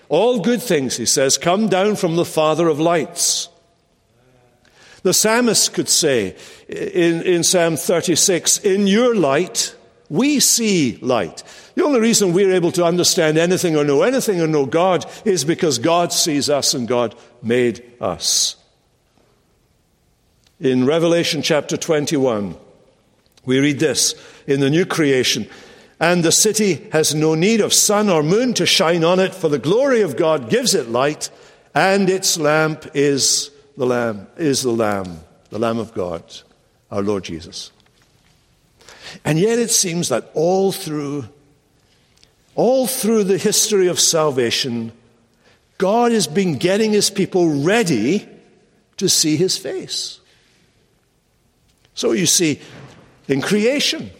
All 0.09 0.39
good 0.39 0.61
things, 0.61 0.97
he 0.97 1.05
says, 1.05 1.37
come 1.37 1.69
down 1.69 1.95
from 1.95 2.15
the 2.15 2.25
Father 2.25 2.67
of 2.67 2.79
lights. 2.79 3.47
The 5.03 5.13
psalmist 5.13 5.73
could 5.73 5.89
say 5.89 6.35
in, 6.67 7.21
in 7.21 7.43
Psalm 7.43 7.77
36, 7.77 8.59
In 8.59 8.87
your 8.87 9.15
light, 9.15 9.75
we 10.11 10.41
see 10.41 10.97
light. 10.97 11.41
The 11.75 11.85
only 11.85 12.01
reason 12.01 12.33
we're 12.33 12.53
able 12.53 12.73
to 12.73 12.83
understand 12.83 13.37
anything 13.37 13.77
or 13.77 13.85
know 13.85 14.01
anything 14.01 14.41
or 14.41 14.47
know 14.47 14.65
God 14.65 15.09
is 15.23 15.45
because 15.45 15.79
God 15.79 16.11
sees 16.11 16.49
us 16.49 16.73
and 16.73 16.85
God 16.85 17.15
made 17.41 17.81
us. 18.01 18.57
In 20.59 20.85
Revelation 20.85 21.41
chapter 21.41 21.77
21, 21.77 22.57
we 23.45 23.59
read 23.59 23.79
this 23.79 24.13
in 24.45 24.59
the 24.59 24.69
new 24.69 24.85
creation 24.85 25.47
and 26.01 26.23
the 26.23 26.31
city 26.31 26.89
has 26.91 27.15
no 27.15 27.33
need 27.35 27.61
of 27.61 27.71
sun 27.71 28.09
or 28.09 28.21
moon 28.21 28.53
to 28.55 28.65
shine 28.65 29.03
on 29.03 29.19
it, 29.19 29.35
for 29.35 29.49
the 29.49 29.59
glory 29.59 30.01
of 30.01 30.17
God 30.17 30.49
gives 30.49 30.73
it 30.73 30.89
light, 30.89 31.29
and 31.75 32.09
its 32.09 32.39
lamp 32.39 32.87
is 32.95 33.51
the 33.77 33.85
Lamb, 33.85 34.25
is 34.35 34.63
the 34.63 34.71
Lamb, 34.71 35.19
the 35.51 35.59
Lamb 35.59 35.77
of 35.77 35.93
God, 35.93 36.23
our 36.89 37.03
Lord 37.03 37.23
Jesus. 37.23 37.71
And 39.23 39.39
yet 39.39 39.59
it 39.59 39.71
seems 39.71 40.09
that 40.09 40.31
all 40.33 40.71
through, 40.71 41.25
all 42.55 42.87
through 42.87 43.25
the 43.25 43.37
history 43.37 43.87
of 43.87 43.99
salvation, 43.99 44.91
God 45.77 46.11
has 46.11 46.27
been 46.27 46.57
getting 46.57 46.91
his 46.91 47.09
people 47.09 47.63
ready 47.63 48.27
to 48.97 49.09
see 49.09 49.35
his 49.35 49.57
face. 49.57 50.19
So 51.93 52.11
you 52.11 52.25
see, 52.25 52.59
in 53.27 53.41
creation, 53.41 54.11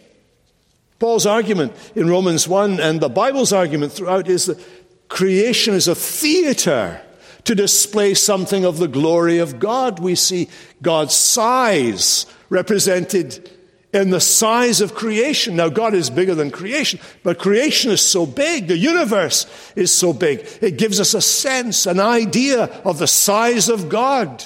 Paul's 1.00 1.25
argument 1.25 1.74
in 1.95 2.10
Romans 2.10 2.48
1 2.48 2.79
and 2.79 3.01
the 3.01 3.10
Bible's 3.10 3.53
argument 3.53 3.91
throughout 3.91 4.27
is 4.27 4.45
that 4.45 4.60
creation 5.07 5.74
is 5.74 5.88
a 5.88 5.95
theater 5.95 7.01
to 7.43 7.55
display 7.55 8.13
something 8.13 8.65
of 8.65 8.77
the 8.77 8.88
glory 8.88 9.39
of 9.39 9.60
God. 9.60 10.00
We 10.00 10.15
see 10.15 10.48
God's 10.81 11.15
size 11.15 12.25
represented 12.50 13.50
in 13.93 14.10
the 14.10 14.21
size 14.21 14.81
of 14.81 14.95
creation. 14.95 15.55
Now, 15.55 15.69
God 15.69 15.93
is 15.93 16.10
bigger 16.10 16.36
than 16.36 16.51
creation, 16.51 17.00
but 17.24 17.39
creation 17.39 17.91
is 17.91 18.01
so 18.01 18.25
big, 18.25 18.67
the 18.67 18.77
universe 18.77 19.45
is 19.75 19.93
so 19.93 20.13
big. 20.13 20.48
It 20.62 20.77
gives 20.77 21.00
us 21.00 21.13
a 21.13 21.21
sense, 21.21 21.86
an 21.86 22.00
idea 22.00 22.65
of 22.86 23.00
the 23.00 23.07
size 23.07 23.69
of 23.69 23.89
God. 23.89 24.43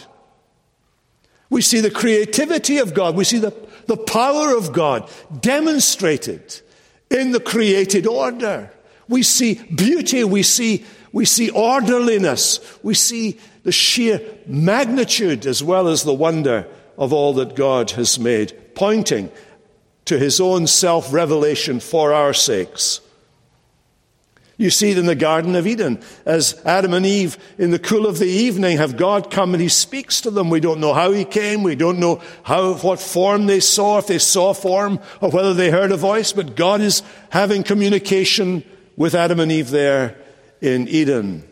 We 1.49 1.61
see 1.61 1.79
the 1.79 1.91
creativity 1.91 2.79
of 2.79 2.93
God. 2.93 3.15
We 3.15 3.23
see 3.23 3.37
the 3.37 3.53
the 3.87 3.97
power 3.97 4.55
of 4.55 4.73
God 4.73 5.09
demonstrated 5.39 6.61
in 7.09 7.31
the 7.31 7.39
created 7.39 8.07
order. 8.07 8.71
We 9.07 9.23
see 9.23 9.55
beauty, 9.55 10.23
we 10.23 10.43
see, 10.43 10.85
we 11.11 11.25
see 11.25 11.49
orderliness, 11.51 12.59
we 12.81 12.95
see 12.95 13.39
the 13.63 13.71
sheer 13.71 14.21
magnitude 14.47 15.45
as 15.45 15.63
well 15.63 15.87
as 15.87 16.03
the 16.03 16.13
wonder 16.13 16.67
of 16.97 17.13
all 17.13 17.33
that 17.33 17.55
God 17.55 17.91
has 17.91 18.19
made, 18.19 18.57
pointing 18.75 19.31
to 20.05 20.19
his 20.19 20.39
own 20.39 20.67
self 20.67 21.11
revelation 21.11 21.79
for 21.79 22.13
our 22.13 22.33
sakes. 22.33 23.01
You 24.57 24.69
see 24.69 24.91
it 24.91 24.97
in 24.97 25.05
the 25.05 25.15
Garden 25.15 25.55
of 25.55 25.67
Eden. 25.67 26.01
As 26.25 26.61
Adam 26.65 26.93
and 26.93 27.05
Eve, 27.05 27.37
in 27.57 27.71
the 27.71 27.79
cool 27.79 28.07
of 28.07 28.19
the 28.19 28.27
evening, 28.27 28.77
have 28.77 28.95
God 28.95 29.29
come 29.29 29.53
and 29.53 29.61
He 29.61 29.67
speaks 29.67 30.21
to 30.21 30.31
them. 30.31 30.49
We 30.49 30.61
don't 30.61 30.79
know 30.79 30.93
how 30.93 31.11
He 31.11 31.25
came. 31.25 31.61
We 31.61 31.75
don't 31.75 31.99
know 31.99 32.21
how, 32.43 32.75
what 32.75 33.01
form 33.01 33.47
they 33.47 33.59
saw, 33.59 33.97
if 33.97 34.07
they 34.07 34.17
saw 34.17 34.53
form, 34.53 34.99
or 35.19 35.29
whether 35.29 35.53
they 35.53 35.71
heard 35.71 35.91
a 35.91 35.97
voice. 35.97 36.31
But 36.31 36.55
God 36.55 36.79
is 36.79 37.03
having 37.31 37.63
communication 37.63 38.63
with 38.95 39.13
Adam 39.13 39.41
and 39.41 39.51
Eve 39.51 39.71
there 39.71 40.17
in 40.61 40.87
Eden. 40.87 41.43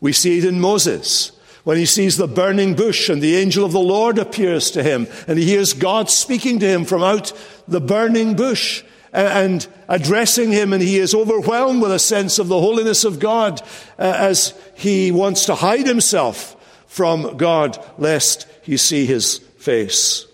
We 0.00 0.12
see 0.12 0.38
it 0.38 0.44
in 0.44 0.60
Moses 0.60 1.30
when 1.64 1.76
he 1.76 1.86
sees 1.86 2.16
the 2.16 2.28
burning 2.28 2.74
bush 2.74 3.08
and 3.08 3.20
the 3.20 3.36
angel 3.36 3.64
of 3.64 3.72
the 3.72 3.80
Lord 3.80 4.18
appears 4.18 4.70
to 4.72 4.82
him 4.82 5.06
and 5.26 5.38
he 5.38 5.44
hears 5.44 5.72
God 5.72 6.10
speaking 6.10 6.58
to 6.60 6.66
him 6.66 6.84
from 6.84 7.02
out 7.02 7.32
the 7.68 7.80
burning 7.80 8.34
bush 8.34 8.82
and 9.12 9.66
addressing 9.88 10.52
him, 10.52 10.72
and 10.72 10.82
he 10.82 10.98
is 10.98 11.14
overwhelmed 11.14 11.82
with 11.82 11.92
a 11.92 11.98
sense 11.98 12.38
of 12.38 12.48
the 12.48 12.60
holiness 12.60 13.04
of 13.04 13.18
God 13.18 13.60
uh, 13.98 14.14
as 14.16 14.54
he 14.74 15.10
wants 15.10 15.46
to 15.46 15.54
hide 15.56 15.86
himself 15.86 16.56
from 16.86 17.36
God 17.36 17.82
lest 17.98 18.46
he 18.62 18.76
see 18.76 19.06
his 19.06 19.38
face. 19.58 20.26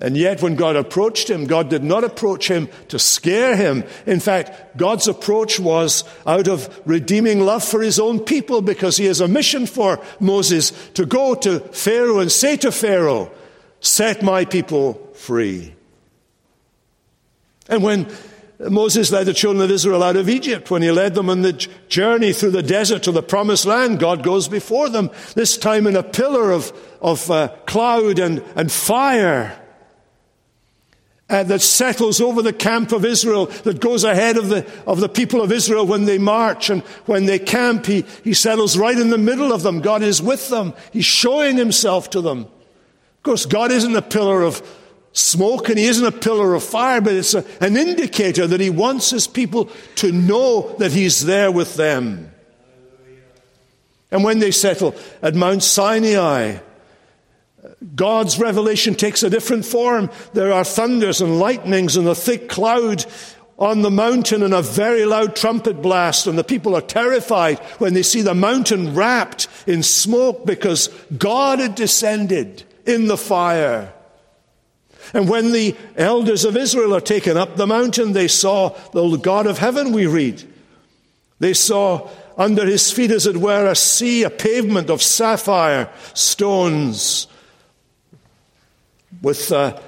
And 0.00 0.16
yet, 0.16 0.42
when 0.42 0.54
God 0.54 0.76
approached 0.76 1.28
him, 1.28 1.46
God 1.46 1.68
did 1.70 1.82
not 1.82 2.04
approach 2.04 2.48
him 2.48 2.68
to 2.88 2.98
scare 3.00 3.56
him. 3.56 3.82
In 4.06 4.20
fact, 4.20 4.76
God's 4.76 5.08
approach 5.08 5.58
was 5.58 6.04
out 6.24 6.46
of 6.46 6.80
redeeming 6.84 7.40
love 7.40 7.64
for 7.64 7.82
his 7.82 7.98
own 7.98 8.20
people 8.20 8.62
because 8.62 8.96
he 8.96 9.06
has 9.06 9.20
a 9.20 9.26
mission 9.26 9.66
for 9.66 10.00
Moses 10.20 10.70
to 10.94 11.04
go 11.04 11.34
to 11.36 11.58
Pharaoh 11.60 12.20
and 12.20 12.30
say 12.30 12.56
to 12.58 12.70
Pharaoh, 12.70 13.32
Set 13.80 14.22
my 14.22 14.44
people 14.44 14.94
free. 15.14 15.74
And 17.68 17.82
when 17.82 18.08
Moses 18.58 19.12
led 19.12 19.26
the 19.26 19.34
children 19.34 19.64
of 19.64 19.70
Israel 19.70 20.02
out 20.02 20.16
of 20.16 20.28
Egypt, 20.28 20.70
when 20.70 20.82
he 20.82 20.90
led 20.90 21.14
them 21.14 21.30
on 21.30 21.42
the 21.42 21.52
journey 21.88 22.32
through 22.32 22.50
the 22.50 22.62
desert 22.62 23.04
to 23.04 23.12
the 23.12 23.22
promised 23.22 23.66
land, 23.66 24.00
God 24.00 24.22
goes 24.22 24.48
before 24.48 24.88
them, 24.88 25.10
this 25.34 25.56
time 25.56 25.86
in 25.86 25.96
a 25.96 26.02
pillar 26.02 26.50
of, 26.50 26.72
of 27.00 27.30
uh, 27.30 27.48
cloud 27.66 28.18
and, 28.18 28.42
and 28.56 28.70
fire. 28.70 29.56
Uh, 31.30 31.42
that 31.42 31.60
settles 31.60 32.22
over 32.22 32.40
the 32.40 32.54
camp 32.54 32.90
of 32.90 33.04
Israel, 33.04 33.46
that 33.64 33.80
goes 33.80 34.02
ahead 34.02 34.38
of 34.38 34.48
the, 34.48 34.66
of 34.86 35.00
the 35.00 35.10
people 35.10 35.42
of 35.42 35.52
Israel 35.52 35.86
when 35.86 36.06
they 36.06 36.16
march 36.16 36.70
and 36.70 36.80
when 37.04 37.26
they 37.26 37.38
camp. 37.38 37.84
He, 37.84 38.06
he 38.24 38.32
settles 38.32 38.78
right 38.78 38.96
in 38.96 39.10
the 39.10 39.18
middle 39.18 39.52
of 39.52 39.62
them. 39.62 39.82
God 39.82 40.02
is 40.02 40.22
with 40.22 40.48
them. 40.48 40.72
He's 40.90 41.04
showing 41.04 41.58
himself 41.58 42.08
to 42.10 42.22
them. 42.22 42.40
Of 43.18 43.22
course, 43.22 43.44
God 43.44 43.70
isn't 43.70 43.94
a 43.94 44.00
pillar 44.00 44.42
of 44.42 44.62
smoke 45.12 45.68
and 45.68 45.78
he 45.78 45.84
isn't 45.84 46.06
a 46.06 46.12
pillar 46.12 46.54
of 46.54 46.62
fire, 46.62 47.02
but 47.02 47.12
it's 47.12 47.34
a, 47.34 47.44
an 47.60 47.76
indicator 47.76 48.46
that 48.46 48.60
he 48.60 48.70
wants 48.70 49.10
his 49.10 49.26
people 49.26 49.68
to 49.96 50.12
know 50.12 50.74
that 50.78 50.92
he's 50.92 51.26
there 51.26 51.52
with 51.52 51.74
them. 51.74 52.32
And 54.10 54.24
when 54.24 54.38
they 54.38 54.50
settle 54.50 54.94
at 55.20 55.34
Mount 55.34 55.62
Sinai, 55.62 56.58
God's 57.94 58.38
revelation 58.38 58.94
takes 58.94 59.22
a 59.22 59.30
different 59.30 59.64
form. 59.64 60.10
There 60.32 60.52
are 60.52 60.64
thunders 60.64 61.20
and 61.20 61.38
lightnings 61.38 61.96
and 61.96 62.08
a 62.08 62.14
thick 62.14 62.48
cloud 62.48 63.04
on 63.58 63.82
the 63.82 63.90
mountain 63.90 64.42
and 64.42 64.54
a 64.54 64.62
very 64.62 65.04
loud 65.04 65.34
trumpet 65.34 65.82
blast, 65.82 66.26
and 66.26 66.38
the 66.38 66.44
people 66.44 66.76
are 66.76 66.80
terrified 66.80 67.58
when 67.78 67.94
they 67.94 68.02
see 68.02 68.22
the 68.22 68.34
mountain 68.34 68.94
wrapped 68.94 69.48
in 69.66 69.82
smoke 69.82 70.46
because 70.46 70.88
God 71.16 71.58
had 71.58 71.74
descended 71.74 72.62
in 72.86 73.06
the 73.06 73.16
fire. 73.16 73.92
And 75.14 75.28
when 75.28 75.52
the 75.52 75.76
elders 75.96 76.44
of 76.44 76.56
Israel 76.56 76.94
are 76.94 77.00
taken 77.00 77.36
up 77.36 77.56
the 77.56 77.66
mountain, 77.66 78.12
they 78.12 78.28
saw 78.28 78.70
the 78.92 79.16
God 79.16 79.46
of 79.46 79.58
heaven, 79.58 79.92
we 79.92 80.06
read. 80.06 80.42
They 81.38 81.54
saw 81.54 82.08
under 82.36 82.66
his 82.66 82.90
feet, 82.90 83.10
as 83.10 83.26
it 83.26 83.36
were, 83.36 83.66
a 83.66 83.74
sea, 83.74 84.22
a 84.22 84.30
pavement 84.30 84.90
of 84.90 85.02
sapphire 85.02 85.90
stones 86.14 87.27
with 89.22 89.50
uh, 89.52 89.78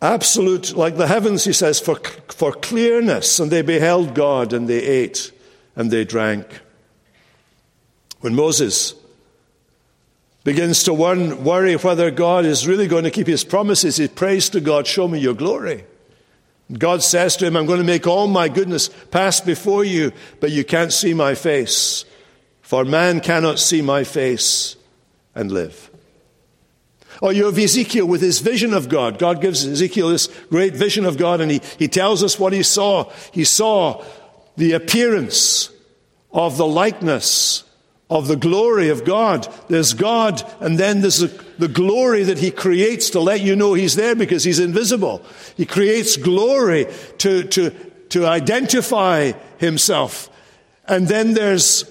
absolute, 0.00 0.76
like 0.76 0.96
the 0.96 1.06
heavens, 1.06 1.44
he 1.44 1.52
says, 1.52 1.80
for, 1.80 1.96
for 2.28 2.52
clearness. 2.52 3.38
And 3.40 3.50
they 3.50 3.62
beheld 3.62 4.14
God 4.14 4.52
and 4.52 4.68
they 4.68 4.82
ate 4.82 5.32
and 5.76 5.90
they 5.90 6.04
drank. 6.04 6.46
When 8.20 8.34
Moses 8.34 8.94
begins 10.44 10.82
to 10.84 10.94
worry 10.94 11.76
whether 11.76 12.10
God 12.10 12.44
is 12.44 12.66
really 12.66 12.88
going 12.88 13.04
to 13.04 13.10
keep 13.10 13.26
his 13.26 13.44
promises, 13.44 13.96
he 13.96 14.08
prays 14.08 14.48
to 14.50 14.60
God, 14.60 14.86
Show 14.86 15.06
me 15.06 15.18
your 15.18 15.34
glory. 15.34 15.84
God 16.72 17.02
says 17.02 17.36
to 17.36 17.46
him, 17.46 17.56
I'm 17.56 17.66
going 17.66 17.78
to 17.78 17.84
make 17.84 18.06
all 18.06 18.26
my 18.26 18.48
goodness 18.48 18.88
pass 19.10 19.40
before 19.40 19.84
you, 19.84 20.12
but 20.40 20.50
you 20.50 20.64
can't 20.64 20.92
see 20.92 21.14
my 21.14 21.34
face. 21.34 22.04
For 22.60 22.84
man 22.84 23.20
cannot 23.20 23.58
see 23.58 23.80
my 23.80 24.04
face 24.04 24.76
and 25.34 25.50
live. 25.50 25.87
Or 27.20 27.32
you 27.32 27.46
have 27.46 27.58
Ezekiel 27.58 28.06
with 28.06 28.20
his 28.20 28.38
vision 28.38 28.72
of 28.72 28.88
God. 28.88 29.18
God 29.18 29.40
gives 29.40 29.66
Ezekiel 29.66 30.10
this 30.10 30.28
great 30.50 30.74
vision 30.74 31.04
of 31.04 31.18
God, 31.18 31.40
and 31.40 31.50
he, 31.50 31.60
he 31.78 31.88
tells 31.88 32.22
us 32.22 32.38
what 32.38 32.52
he 32.52 32.62
saw. 32.62 33.10
He 33.32 33.44
saw 33.44 34.04
the 34.56 34.72
appearance 34.72 35.70
of 36.32 36.56
the 36.56 36.66
likeness 36.66 37.64
of 38.10 38.26
the 38.26 38.36
glory 38.36 38.88
of 38.88 39.04
God. 39.04 39.46
There's 39.68 39.92
God, 39.92 40.42
and 40.60 40.78
then 40.78 41.00
there's 41.00 41.18
the, 41.18 41.44
the, 41.58 41.68
glory 41.68 42.22
that 42.24 42.38
He 42.38 42.50
creates 42.50 43.10
to 43.10 43.20
let 43.20 43.40
you 43.40 43.54
know 43.54 43.74
He's 43.74 43.96
there 43.96 44.14
because 44.14 44.44
He's 44.44 44.58
invisible. 44.58 45.22
He 45.56 45.66
creates 45.66 46.16
glory 46.16 46.86
to, 47.18 47.44
to, 47.44 47.70
to 48.10 48.26
identify 48.26 49.32
Himself. 49.58 50.30
And 50.86 51.06
then 51.06 51.34
there's 51.34 51.84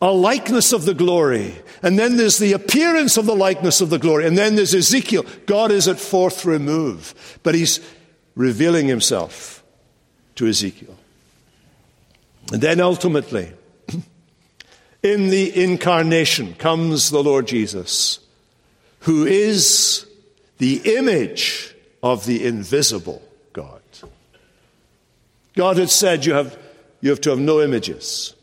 a 0.00 0.12
likeness 0.12 0.72
of 0.72 0.84
the 0.84 0.94
glory. 0.94 1.54
And 1.82 1.98
then 1.98 2.16
there's 2.16 2.38
the 2.38 2.52
appearance 2.52 3.16
of 3.16 3.26
the 3.26 3.34
likeness 3.34 3.80
of 3.80 3.90
the 3.90 3.98
glory. 3.98 4.26
And 4.26 4.38
then 4.38 4.54
there's 4.54 4.74
Ezekiel. 4.74 5.24
God 5.46 5.70
is 5.70 5.88
at 5.88 5.98
fourth 5.98 6.44
remove, 6.44 7.38
but 7.42 7.54
He's 7.54 7.80
revealing 8.34 8.86
Himself 8.86 9.62
to 10.36 10.46
Ezekiel. 10.46 10.96
And 12.52 12.62
then 12.62 12.80
ultimately, 12.80 13.52
in 15.02 15.28
the 15.28 15.62
incarnation 15.64 16.54
comes 16.54 17.10
the 17.10 17.22
Lord 17.22 17.46
Jesus, 17.46 18.20
who 19.00 19.26
is 19.26 20.06
the 20.58 20.96
image 20.96 21.74
of 22.02 22.24
the 22.24 22.44
invisible 22.46 23.22
God. 23.52 23.82
God 25.54 25.76
had 25.76 25.90
said 25.90 26.24
you 26.24 26.34
have, 26.34 26.56
you 27.00 27.10
have 27.10 27.20
to 27.22 27.30
have 27.30 27.38
no 27.40 27.60
images. 27.60 28.34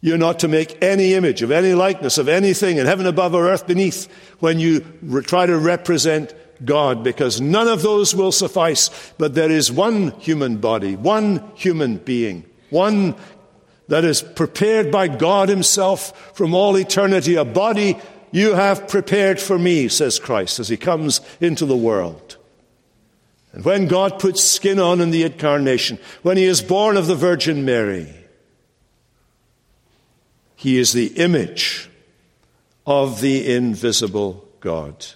You're 0.00 0.18
not 0.18 0.38
to 0.40 0.48
make 0.48 0.82
any 0.82 1.14
image 1.14 1.42
of 1.42 1.50
any 1.50 1.74
likeness 1.74 2.18
of 2.18 2.28
anything 2.28 2.76
in 2.76 2.86
heaven 2.86 3.06
above 3.06 3.34
or 3.34 3.48
earth 3.48 3.66
beneath 3.66 4.06
when 4.38 4.60
you 4.60 4.84
re- 5.02 5.22
try 5.22 5.46
to 5.46 5.58
represent 5.58 6.32
God, 6.64 7.04
because 7.04 7.40
none 7.40 7.68
of 7.68 7.82
those 7.82 8.14
will 8.14 8.32
suffice. 8.32 9.12
But 9.18 9.34
there 9.34 9.50
is 9.50 9.70
one 9.70 10.10
human 10.20 10.58
body, 10.58 10.96
one 10.96 11.48
human 11.54 11.98
being, 11.98 12.44
one 12.70 13.14
that 13.88 14.04
is 14.04 14.22
prepared 14.22 14.90
by 14.90 15.08
God 15.08 15.48
Himself 15.48 16.34
from 16.36 16.54
all 16.54 16.76
eternity, 16.76 17.36
a 17.36 17.44
body 17.44 17.96
you 18.30 18.54
have 18.54 18.88
prepared 18.88 19.40
for 19.40 19.58
me, 19.58 19.88
says 19.88 20.18
Christ, 20.18 20.60
as 20.60 20.68
He 20.68 20.76
comes 20.76 21.20
into 21.40 21.64
the 21.64 21.76
world. 21.76 22.36
And 23.52 23.64
when 23.64 23.88
God 23.88 24.18
puts 24.18 24.42
skin 24.42 24.78
on 24.78 25.00
in 25.00 25.10
the 25.10 25.22
incarnation, 25.22 25.98
when 26.22 26.36
He 26.36 26.44
is 26.44 26.60
born 26.60 26.96
of 26.96 27.06
the 27.06 27.14
Virgin 27.14 27.64
Mary, 27.64 28.14
He 30.58 30.76
is 30.76 30.92
the 30.92 31.06
image 31.06 31.88
of 32.84 33.20
the 33.20 33.54
invisible 33.54 34.44
God. 34.58 35.06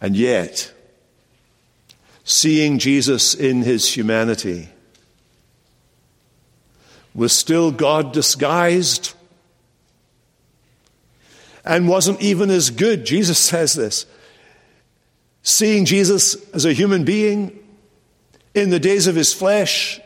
And 0.00 0.16
yet, 0.16 0.72
seeing 2.24 2.78
Jesus 2.78 3.34
in 3.34 3.60
His 3.60 3.94
humanity, 3.94 4.70
was 7.14 7.34
still 7.34 7.70
God 7.70 8.14
disguised 8.14 9.12
and 11.62 11.90
wasn't 11.90 12.22
even 12.22 12.48
as 12.48 12.70
good. 12.70 13.04
Jesus 13.04 13.38
says 13.50 13.74
this. 13.74 14.06
Seeing 15.42 15.84
Jesus 15.84 16.36
as 16.52 16.64
a 16.64 16.72
human 16.72 17.04
being 17.04 17.58
in 18.54 18.70
the 18.70 18.80
days 18.80 19.06
of 19.06 19.14
his 19.14 19.34
flesh, 19.34 20.00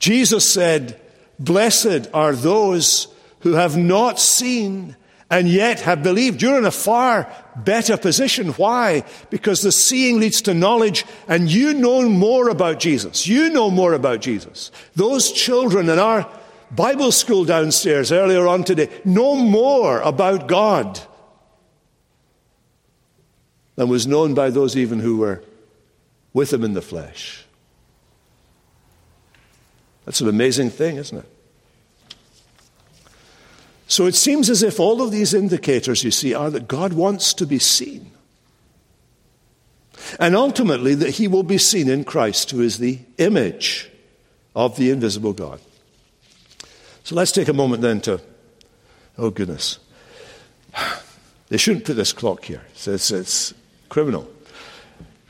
Jesus 0.00 0.50
said, 0.50 1.00
Blessed 1.38 2.08
are 2.12 2.34
those 2.34 3.06
who 3.40 3.52
have 3.52 3.76
not 3.76 4.18
seen 4.18 4.96
and 5.30 5.48
yet 5.48 5.80
have 5.80 6.02
believed. 6.02 6.42
You're 6.42 6.58
in 6.58 6.64
a 6.64 6.72
far 6.72 7.32
better 7.54 7.96
position. 7.96 8.48
Why? 8.54 9.04
Because 9.30 9.62
the 9.62 9.70
seeing 9.70 10.18
leads 10.18 10.42
to 10.42 10.54
knowledge 10.54 11.06
and 11.28 11.50
you 11.50 11.72
know 11.72 12.08
more 12.08 12.48
about 12.48 12.80
Jesus. 12.80 13.28
You 13.28 13.50
know 13.50 13.70
more 13.70 13.92
about 13.92 14.20
Jesus. 14.20 14.72
Those 14.96 15.30
children 15.30 15.88
in 15.88 15.98
our 15.98 16.28
Bible 16.70 17.12
school 17.12 17.44
downstairs 17.44 18.10
earlier 18.10 18.46
on 18.46 18.64
today 18.64 18.88
know 19.04 19.36
more 19.36 20.00
about 20.00 20.48
God 20.48 21.00
than 23.76 23.88
was 23.88 24.06
known 24.06 24.34
by 24.34 24.50
those 24.50 24.76
even 24.76 25.00
who 25.00 25.18
were 25.18 25.42
with 26.32 26.52
him 26.52 26.64
in 26.64 26.74
the 26.74 26.82
flesh. 26.82 27.44
That's 30.10 30.20
an 30.20 30.28
amazing 30.28 30.70
thing, 30.70 30.96
isn't 30.96 31.18
it? 31.18 31.24
So 33.86 34.06
it 34.06 34.16
seems 34.16 34.50
as 34.50 34.64
if 34.64 34.80
all 34.80 35.02
of 35.02 35.12
these 35.12 35.32
indicators, 35.34 36.02
you 36.02 36.10
see, 36.10 36.34
are 36.34 36.50
that 36.50 36.66
God 36.66 36.94
wants 36.94 37.32
to 37.34 37.46
be 37.46 37.60
seen. 37.60 38.10
And 40.18 40.34
ultimately, 40.34 40.96
that 40.96 41.10
he 41.10 41.28
will 41.28 41.44
be 41.44 41.58
seen 41.58 41.88
in 41.88 42.02
Christ, 42.02 42.50
who 42.50 42.60
is 42.60 42.78
the 42.78 42.98
image 43.18 43.88
of 44.56 44.76
the 44.76 44.90
invisible 44.90 45.32
God. 45.32 45.60
So 47.04 47.14
let's 47.14 47.30
take 47.30 47.46
a 47.46 47.52
moment 47.52 47.80
then 47.80 48.00
to, 48.00 48.20
oh 49.16 49.30
goodness. 49.30 49.78
They 51.50 51.56
shouldn't 51.56 51.84
put 51.84 51.94
this 51.94 52.12
clock 52.12 52.46
here, 52.46 52.64
it's, 52.74 53.12
it's 53.12 53.54
criminal. 53.88 54.28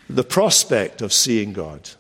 The 0.09 0.25
prospect 0.25 1.03
of 1.03 1.13
seeing 1.13 1.53
God. 1.53 1.91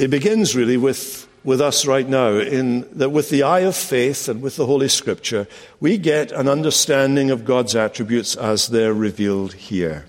It 0.00 0.08
begins 0.08 0.56
really 0.56 0.78
with 0.78 1.28
with 1.44 1.60
us 1.60 1.84
right 1.84 2.08
now 2.08 2.30
in 2.30 2.88
that 2.96 3.10
with 3.10 3.28
the 3.28 3.42
eye 3.42 3.60
of 3.60 3.76
faith 3.76 4.30
and 4.30 4.40
with 4.40 4.56
the 4.56 4.64
Holy 4.64 4.88
Scripture, 4.88 5.46
we 5.78 5.98
get 5.98 6.32
an 6.32 6.48
understanding 6.48 7.30
of 7.30 7.44
God's 7.44 7.76
attributes 7.76 8.34
as 8.34 8.68
they're 8.68 8.94
revealed 8.94 9.52
here. 9.52 10.06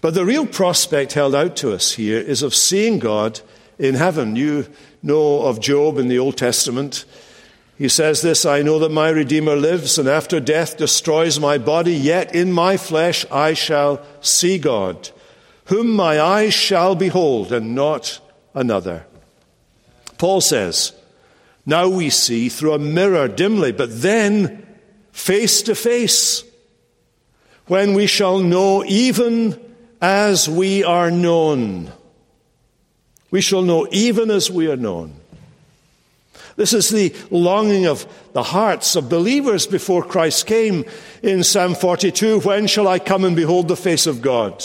But 0.00 0.14
the 0.14 0.24
real 0.24 0.46
prospect 0.46 1.14
held 1.14 1.34
out 1.34 1.56
to 1.56 1.72
us 1.72 1.94
here 1.94 2.18
is 2.18 2.44
of 2.44 2.54
seeing 2.54 3.00
God 3.00 3.40
in 3.76 3.96
heaven. 3.96 4.36
You 4.36 4.68
know 5.02 5.42
of 5.42 5.58
Job 5.58 5.98
in 5.98 6.06
the 6.06 6.20
Old 6.20 6.36
Testament. 6.36 7.04
He 7.76 7.88
says 7.88 8.22
this 8.22 8.46
I 8.46 8.62
know 8.62 8.78
that 8.78 8.92
my 8.92 9.08
Redeemer 9.08 9.56
lives, 9.56 9.98
and 9.98 10.08
after 10.08 10.38
death 10.38 10.76
destroys 10.76 11.40
my 11.40 11.58
body, 11.58 11.94
yet 11.94 12.36
in 12.36 12.52
my 12.52 12.76
flesh 12.76 13.26
I 13.32 13.54
shall 13.54 14.00
see 14.20 14.58
God, 14.58 15.10
whom 15.72 15.90
my 15.90 16.20
eyes 16.20 16.52
shall 16.52 16.94
behold, 16.94 17.50
and 17.50 17.74
not 17.74 18.20
another. 18.52 19.06
Paul 20.18 20.42
says, 20.42 20.92
Now 21.64 21.88
we 21.88 22.10
see 22.10 22.50
through 22.50 22.74
a 22.74 22.78
mirror 22.78 23.26
dimly, 23.26 23.72
but 23.72 24.02
then 24.02 24.66
face 25.12 25.62
to 25.62 25.74
face, 25.74 26.44
when 27.68 27.94
we 27.94 28.06
shall 28.06 28.40
know 28.40 28.84
even 28.84 29.58
as 29.98 30.46
we 30.46 30.84
are 30.84 31.10
known. 31.10 31.90
We 33.30 33.40
shall 33.40 33.62
know 33.62 33.88
even 33.90 34.30
as 34.30 34.50
we 34.50 34.70
are 34.70 34.76
known. 34.76 35.14
This 36.56 36.74
is 36.74 36.90
the 36.90 37.16
longing 37.30 37.86
of 37.86 38.06
the 38.34 38.42
hearts 38.42 38.94
of 38.94 39.08
believers 39.08 39.66
before 39.66 40.02
Christ 40.02 40.46
came 40.46 40.84
in 41.22 41.42
Psalm 41.42 41.74
42 41.74 42.40
When 42.40 42.66
shall 42.66 42.86
I 42.86 42.98
come 42.98 43.24
and 43.24 43.34
behold 43.34 43.68
the 43.68 43.76
face 43.76 44.06
of 44.06 44.20
God? 44.20 44.62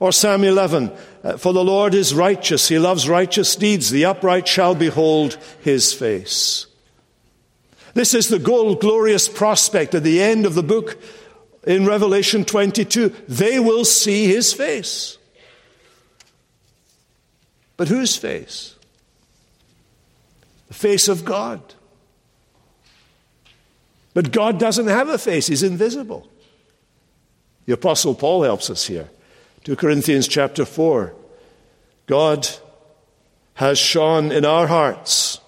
Or 0.00 0.12
Psalm 0.12 0.44
11 0.44 0.92
uh, 1.24 1.36
For 1.36 1.52
the 1.52 1.64
Lord 1.64 1.94
is 1.94 2.14
righteous, 2.14 2.68
he 2.68 2.78
loves 2.78 3.08
righteous 3.08 3.56
deeds, 3.56 3.90
the 3.90 4.04
upright 4.04 4.46
shall 4.46 4.74
behold 4.74 5.38
his 5.60 5.92
face. 5.92 6.66
This 7.94 8.14
is 8.14 8.28
the 8.28 8.38
gold, 8.38 8.80
glorious 8.80 9.28
prospect 9.28 9.94
at 9.94 10.04
the 10.04 10.22
end 10.22 10.46
of 10.46 10.54
the 10.54 10.62
book 10.62 11.00
in 11.66 11.84
Revelation 11.84 12.44
22. 12.44 13.08
They 13.26 13.58
will 13.58 13.84
see 13.84 14.26
his 14.26 14.52
face. 14.52 15.18
But 17.76 17.88
whose 17.88 18.16
face? 18.16 18.76
The 20.68 20.74
face 20.74 21.08
of 21.08 21.24
God. 21.24 21.60
But 24.14 24.32
God 24.32 24.58
doesn't 24.58 24.88
have 24.88 25.08
a 25.08 25.18
face, 25.18 25.46
he's 25.46 25.62
invisible. 25.62 26.28
The 27.66 27.74
Apostle 27.74 28.14
Paul 28.14 28.42
helps 28.42 28.70
us 28.70 28.86
here. 28.86 29.08
2 29.68 29.76
Corinthians 29.76 30.26
chapter 30.26 30.64
4. 30.64 31.14
God 32.06 32.48
has 33.52 33.78
shone 33.78 34.32
in 34.32 34.46
our 34.46 34.66
hearts 34.66 35.42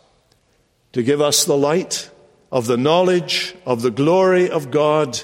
to 0.92 1.02
give 1.02 1.22
us 1.22 1.46
the 1.46 1.56
light 1.56 2.10
of 2.52 2.66
the 2.66 2.76
knowledge 2.76 3.54
of 3.64 3.80
the 3.80 3.90
glory 3.90 4.50
of 4.50 4.70
God 4.70 5.22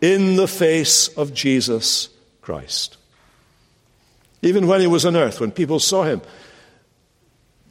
in 0.00 0.34
the 0.34 0.48
face 0.48 1.06
of 1.06 1.32
Jesus 1.32 2.08
Christ. 2.40 2.96
Even 4.42 4.66
when 4.66 4.80
he 4.80 4.88
was 4.88 5.06
on 5.06 5.14
earth, 5.14 5.38
when 5.38 5.52
people 5.52 5.78
saw 5.78 6.02
him, 6.02 6.20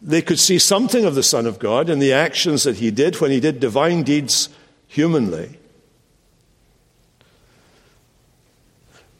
they 0.02 0.22
could 0.22 0.40
see 0.40 0.58
something 0.58 1.04
of 1.04 1.16
the 1.16 1.22
Son 1.22 1.46
of 1.46 1.60
God 1.60 1.90
in 1.90 2.00
the 2.00 2.14
actions 2.14 2.64
that 2.64 2.78
he 2.78 2.92
did 2.92 3.20
when 3.20 3.32
he 3.32 3.42
did 3.42 3.60
divine 3.60 4.04
deeds 4.04 4.48
humanly. 4.88 5.60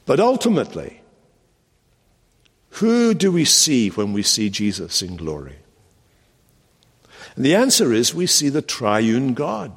But 0.06 0.18
ultimately, 0.18 1.01
who 2.76 3.12
do 3.12 3.30
we 3.30 3.44
see 3.44 3.90
when 3.90 4.12
we 4.12 4.22
see 4.22 4.48
Jesus 4.48 5.02
in 5.02 5.16
glory? 5.16 5.56
And 7.36 7.44
the 7.44 7.54
answer 7.54 7.92
is 7.92 8.14
we 8.14 8.26
see 8.26 8.48
the 8.48 8.62
triune 8.62 9.34
God. 9.34 9.72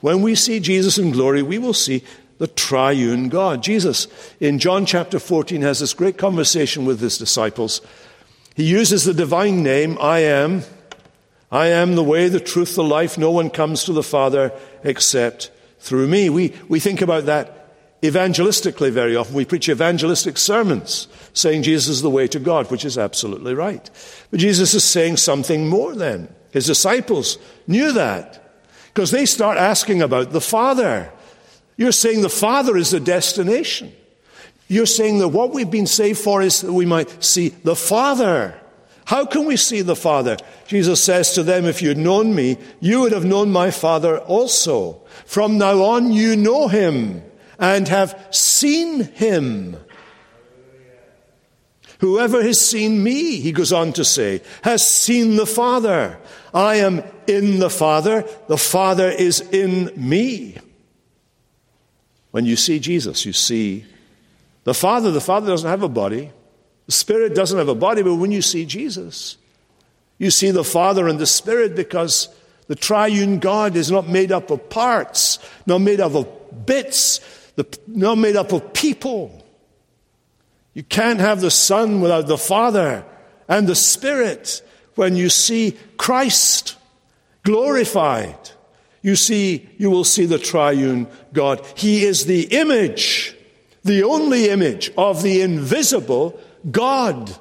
When 0.00 0.22
we 0.22 0.34
see 0.34 0.60
Jesus 0.60 0.98
in 0.98 1.10
glory, 1.10 1.42
we 1.42 1.58
will 1.58 1.74
see 1.74 2.04
the 2.36 2.46
triune 2.46 3.28
God. 3.28 3.62
Jesus, 3.62 4.06
in 4.40 4.58
John 4.58 4.86
chapter 4.86 5.18
14, 5.18 5.62
has 5.62 5.80
this 5.80 5.94
great 5.94 6.18
conversation 6.18 6.84
with 6.84 7.00
his 7.00 7.18
disciples. 7.18 7.80
He 8.54 8.64
uses 8.64 9.04
the 9.04 9.14
divine 9.14 9.62
name, 9.62 9.96
I 10.00 10.20
am. 10.20 10.62
I 11.50 11.68
am 11.68 11.94
the 11.94 12.04
way, 12.04 12.28
the 12.28 12.40
truth, 12.40 12.74
the 12.74 12.84
life. 12.84 13.16
No 13.16 13.30
one 13.30 13.48
comes 13.48 13.84
to 13.84 13.94
the 13.94 14.02
Father 14.02 14.52
except 14.84 15.50
through 15.80 16.08
me. 16.08 16.28
We, 16.28 16.52
we 16.68 16.78
think 16.78 17.00
about 17.00 17.24
that 17.24 17.57
evangelistically 18.02 18.90
very 18.90 19.16
often. 19.16 19.34
We 19.34 19.44
preach 19.44 19.68
evangelistic 19.68 20.38
sermons 20.38 21.08
saying 21.32 21.62
Jesus 21.62 21.88
is 21.88 22.02
the 22.02 22.10
way 22.10 22.28
to 22.28 22.38
God, 22.38 22.70
which 22.70 22.84
is 22.84 22.96
absolutely 22.96 23.54
right. 23.54 23.90
But 24.30 24.40
Jesus 24.40 24.74
is 24.74 24.84
saying 24.84 25.16
something 25.16 25.68
more 25.68 25.94
then. 25.94 26.32
His 26.50 26.66
disciples 26.66 27.38
knew 27.66 27.92
that 27.92 28.62
because 28.94 29.10
they 29.10 29.26
start 29.26 29.58
asking 29.58 30.02
about 30.02 30.32
the 30.32 30.40
Father. 30.40 31.12
You're 31.76 31.92
saying 31.92 32.22
the 32.22 32.28
Father 32.28 32.76
is 32.76 32.90
the 32.90 33.00
destination. 33.00 33.92
You're 34.68 34.86
saying 34.86 35.18
that 35.18 35.28
what 35.28 35.52
we've 35.52 35.70
been 35.70 35.86
saved 35.86 36.18
for 36.18 36.42
is 36.42 36.60
that 36.60 36.72
we 36.72 36.86
might 36.86 37.22
see 37.22 37.48
the 37.48 37.76
Father. 37.76 38.58
How 39.06 39.24
can 39.24 39.46
we 39.46 39.56
see 39.56 39.80
the 39.80 39.96
Father? 39.96 40.36
Jesus 40.66 41.02
says 41.02 41.32
to 41.32 41.42
them, 41.42 41.64
If 41.64 41.80
you'd 41.80 41.96
known 41.96 42.34
me, 42.34 42.58
you 42.80 43.00
would 43.00 43.12
have 43.12 43.24
known 43.24 43.50
my 43.50 43.70
Father 43.70 44.18
also. 44.18 45.00
From 45.24 45.56
now 45.56 45.82
on, 45.82 46.12
you 46.12 46.36
know 46.36 46.68
him 46.68 47.22
and 47.58 47.88
have 47.88 48.28
seen 48.30 49.04
him. 49.04 49.76
Whoever 52.00 52.42
has 52.42 52.60
seen 52.60 53.02
me, 53.02 53.40
he 53.40 53.50
goes 53.50 53.72
on 53.72 53.92
to 53.94 54.04
say, 54.04 54.42
has 54.62 54.86
seen 54.86 55.36
the 55.36 55.46
Father. 55.46 56.18
I 56.54 56.76
am 56.76 57.02
in 57.26 57.58
the 57.58 57.70
Father, 57.70 58.24
the 58.46 58.56
Father 58.56 59.08
is 59.10 59.40
in 59.40 59.92
me. 59.96 60.56
When 62.30 62.44
you 62.44 62.56
see 62.56 62.78
Jesus, 62.78 63.26
you 63.26 63.32
see 63.32 63.84
the 64.64 64.74
Father. 64.74 65.10
The 65.10 65.20
Father 65.20 65.48
doesn't 65.48 65.68
have 65.68 65.82
a 65.82 65.88
body, 65.88 66.30
the 66.86 66.92
Spirit 66.92 67.34
doesn't 67.34 67.58
have 67.58 67.68
a 67.68 67.74
body, 67.74 68.02
but 68.02 68.14
when 68.14 68.30
you 68.30 68.42
see 68.42 68.64
Jesus, 68.64 69.36
you 70.18 70.30
see 70.30 70.52
the 70.52 70.64
Father 70.64 71.08
and 71.08 71.18
the 71.18 71.26
Spirit 71.26 71.74
because 71.74 72.28
the 72.68 72.76
triune 72.76 73.40
God 73.40 73.76
is 73.76 73.90
not 73.90 74.06
made 74.06 74.30
up 74.30 74.50
of 74.50 74.70
parts, 74.70 75.38
not 75.66 75.80
made 75.80 76.00
up 76.00 76.14
of 76.14 76.66
bits, 76.66 77.20
not 77.86 78.16
made 78.16 78.36
up 78.36 78.52
of 78.52 78.72
people. 78.72 79.44
You 80.74 80.82
can't 80.82 81.20
have 81.20 81.40
the 81.40 81.50
Son 81.50 82.00
without 82.00 82.26
the 82.26 82.38
Father 82.38 83.04
and 83.48 83.66
the 83.66 83.74
Spirit. 83.74 84.62
When 84.94 85.16
you 85.16 85.28
see 85.28 85.76
Christ 85.96 86.76
glorified, 87.44 88.50
you 89.02 89.16
see, 89.16 89.68
you 89.78 89.90
will 89.90 90.04
see 90.04 90.26
the 90.26 90.38
triune 90.38 91.06
God. 91.32 91.64
He 91.76 92.04
is 92.04 92.26
the 92.26 92.42
image, 92.42 93.34
the 93.84 94.02
only 94.02 94.50
image 94.50 94.90
of 94.96 95.22
the 95.22 95.40
invisible 95.42 96.38
God. 96.70 97.36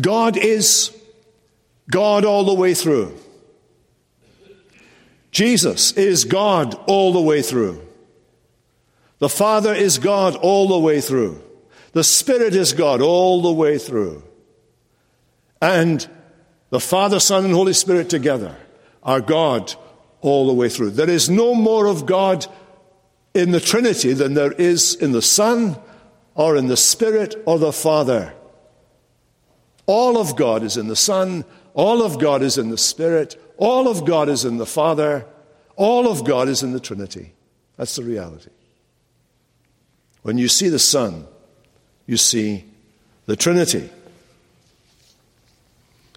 God 0.00 0.36
is 0.36 0.96
God 1.90 2.24
all 2.24 2.44
the 2.44 2.54
way 2.54 2.74
through. 2.74 3.16
Jesus 5.38 5.92
is 5.92 6.24
God 6.24 6.74
all 6.88 7.12
the 7.12 7.20
way 7.20 7.42
through. 7.42 7.80
The 9.20 9.28
Father 9.28 9.72
is 9.72 10.00
God 10.00 10.34
all 10.34 10.66
the 10.66 10.80
way 10.80 11.00
through. 11.00 11.40
The 11.92 12.02
Spirit 12.02 12.56
is 12.56 12.72
God 12.72 13.00
all 13.00 13.40
the 13.40 13.52
way 13.52 13.78
through. 13.78 14.24
And 15.62 16.04
the 16.70 16.80
Father, 16.80 17.20
Son, 17.20 17.44
and 17.44 17.54
Holy 17.54 17.72
Spirit 17.72 18.10
together 18.10 18.56
are 19.00 19.20
God 19.20 19.72
all 20.22 20.48
the 20.48 20.52
way 20.52 20.68
through. 20.68 20.90
There 20.90 21.08
is 21.08 21.30
no 21.30 21.54
more 21.54 21.86
of 21.86 22.04
God 22.04 22.44
in 23.32 23.52
the 23.52 23.60
Trinity 23.60 24.14
than 24.14 24.34
there 24.34 24.50
is 24.54 24.96
in 24.96 25.12
the 25.12 25.22
Son 25.22 25.78
or 26.34 26.56
in 26.56 26.66
the 26.66 26.76
Spirit 26.76 27.40
or 27.46 27.60
the 27.60 27.72
Father. 27.72 28.34
All 29.86 30.18
of 30.18 30.34
God 30.34 30.64
is 30.64 30.76
in 30.76 30.88
the 30.88 30.96
Son, 30.96 31.44
all 31.74 32.02
of 32.02 32.18
God 32.18 32.42
is 32.42 32.58
in 32.58 32.70
the 32.70 32.76
Spirit, 32.76 33.40
all 33.58 33.88
of 33.88 34.06
God 34.06 34.28
is 34.28 34.44
in 34.44 34.56
the 34.56 34.66
Father, 34.66 35.26
all 35.76 36.10
of 36.10 36.24
God 36.24 36.48
is 36.48 36.62
in 36.62 36.72
the 36.72 36.80
Trinity. 36.80 37.32
That's 37.76 37.96
the 37.96 38.04
reality. 38.04 38.50
When 40.22 40.38
you 40.38 40.48
see 40.48 40.68
the 40.68 40.78
Son, 40.78 41.26
you 42.06 42.16
see 42.16 42.64
the 43.26 43.36
Trinity. 43.36 43.90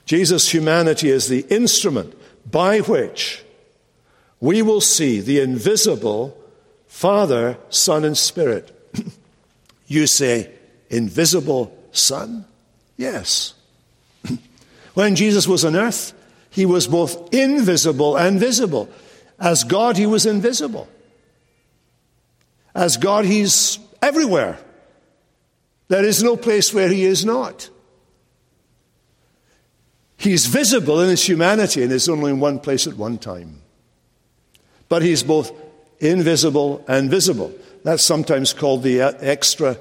Jesus' 0.05 0.53
humanity 0.53 1.09
is 1.09 1.27
the 1.27 1.45
instrument 1.49 2.15
by 2.49 2.79
which 2.79 3.43
we 4.39 4.61
will 4.61 4.81
see 4.81 5.19
the 5.19 5.39
invisible 5.39 6.37
Father, 6.87 7.57
Son, 7.69 8.03
and 8.03 8.17
Spirit. 8.17 8.77
you 9.87 10.05
say, 10.07 10.51
invisible 10.89 11.75
Son? 11.91 12.45
Yes. 12.97 13.53
when 14.93 15.15
Jesus 15.15 15.47
was 15.47 15.63
on 15.63 15.75
earth, 15.75 16.13
he 16.51 16.65
was 16.65 16.85
both 16.85 17.33
invisible 17.33 18.17
and 18.17 18.39
visible. 18.39 18.89
As 19.39 19.63
God, 19.63 19.97
he 19.97 20.05
was 20.05 20.25
invisible. 20.25 20.87
As 22.75 22.97
God, 22.97 23.25
he's 23.25 23.79
everywhere. 24.01 24.59
There 25.87 26.03
is 26.03 26.21
no 26.21 26.37
place 26.37 26.73
where 26.73 26.89
he 26.89 27.05
is 27.05 27.25
not. 27.25 27.69
He's 30.17 30.45
visible 30.45 31.01
in 31.01 31.09
his 31.09 31.27
humanity 31.27 31.83
and 31.83 31.91
is 31.91 32.07
only 32.07 32.31
in 32.31 32.39
one 32.39 32.59
place 32.59 32.85
at 32.85 32.95
one 32.95 33.17
time. 33.17 33.61
But 34.87 35.01
he's 35.01 35.23
both 35.23 35.51
invisible 35.99 36.83
and 36.87 37.09
visible. 37.09 37.51
That's 37.83 38.03
sometimes 38.03 38.53
called 38.53 38.83
the 38.83 39.01
extra 39.01 39.77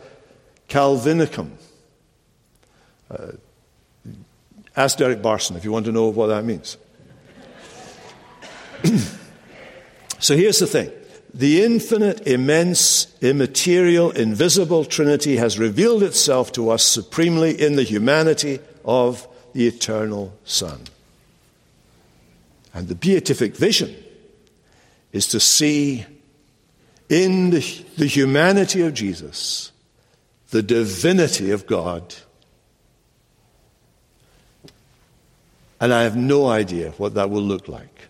Calvinisticum. 0.68 1.50
Uh, 3.10 3.32
ask 4.82 4.98
Derek 4.98 5.22
Barson 5.22 5.56
if 5.56 5.64
you 5.64 5.72
want 5.72 5.86
to 5.86 5.92
know 5.92 6.08
what 6.08 6.28
that 6.28 6.44
means. 6.44 6.76
so 10.18 10.36
here's 10.36 10.58
the 10.58 10.66
thing 10.66 10.90
the 11.32 11.62
infinite, 11.62 12.26
immense, 12.26 13.14
immaterial, 13.20 14.10
invisible 14.10 14.84
Trinity 14.84 15.36
has 15.36 15.58
revealed 15.58 16.02
itself 16.02 16.50
to 16.52 16.70
us 16.70 16.82
supremely 16.82 17.60
in 17.60 17.76
the 17.76 17.84
humanity 17.84 18.58
of 18.84 19.28
the 19.52 19.66
eternal 19.66 20.36
Son. 20.44 20.80
And 22.74 22.88
the 22.88 22.94
beatific 22.94 23.54
vision 23.56 23.94
is 25.12 25.28
to 25.28 25.40
see 25.40 26.06
in 27.08 27.50
the, 27.50 27.84
the 27.96 28.06
humanity 28.06 28.82
of 28.82 28.94
Jesus 28.94 29.72
the 30.50 30.62
divinity 30.62 31.50
of 31.50 31.66
God. 31.66 32.14
And 35.80 35.94
I 35.94 36.02
have 36.02 36.16
no 36.16 36.46
idea 36.46 36.90
what 36.98 37.14
that 37.14 37.30
will 37.30 37.42
look 37.42 37.66
like. 37.66 38.08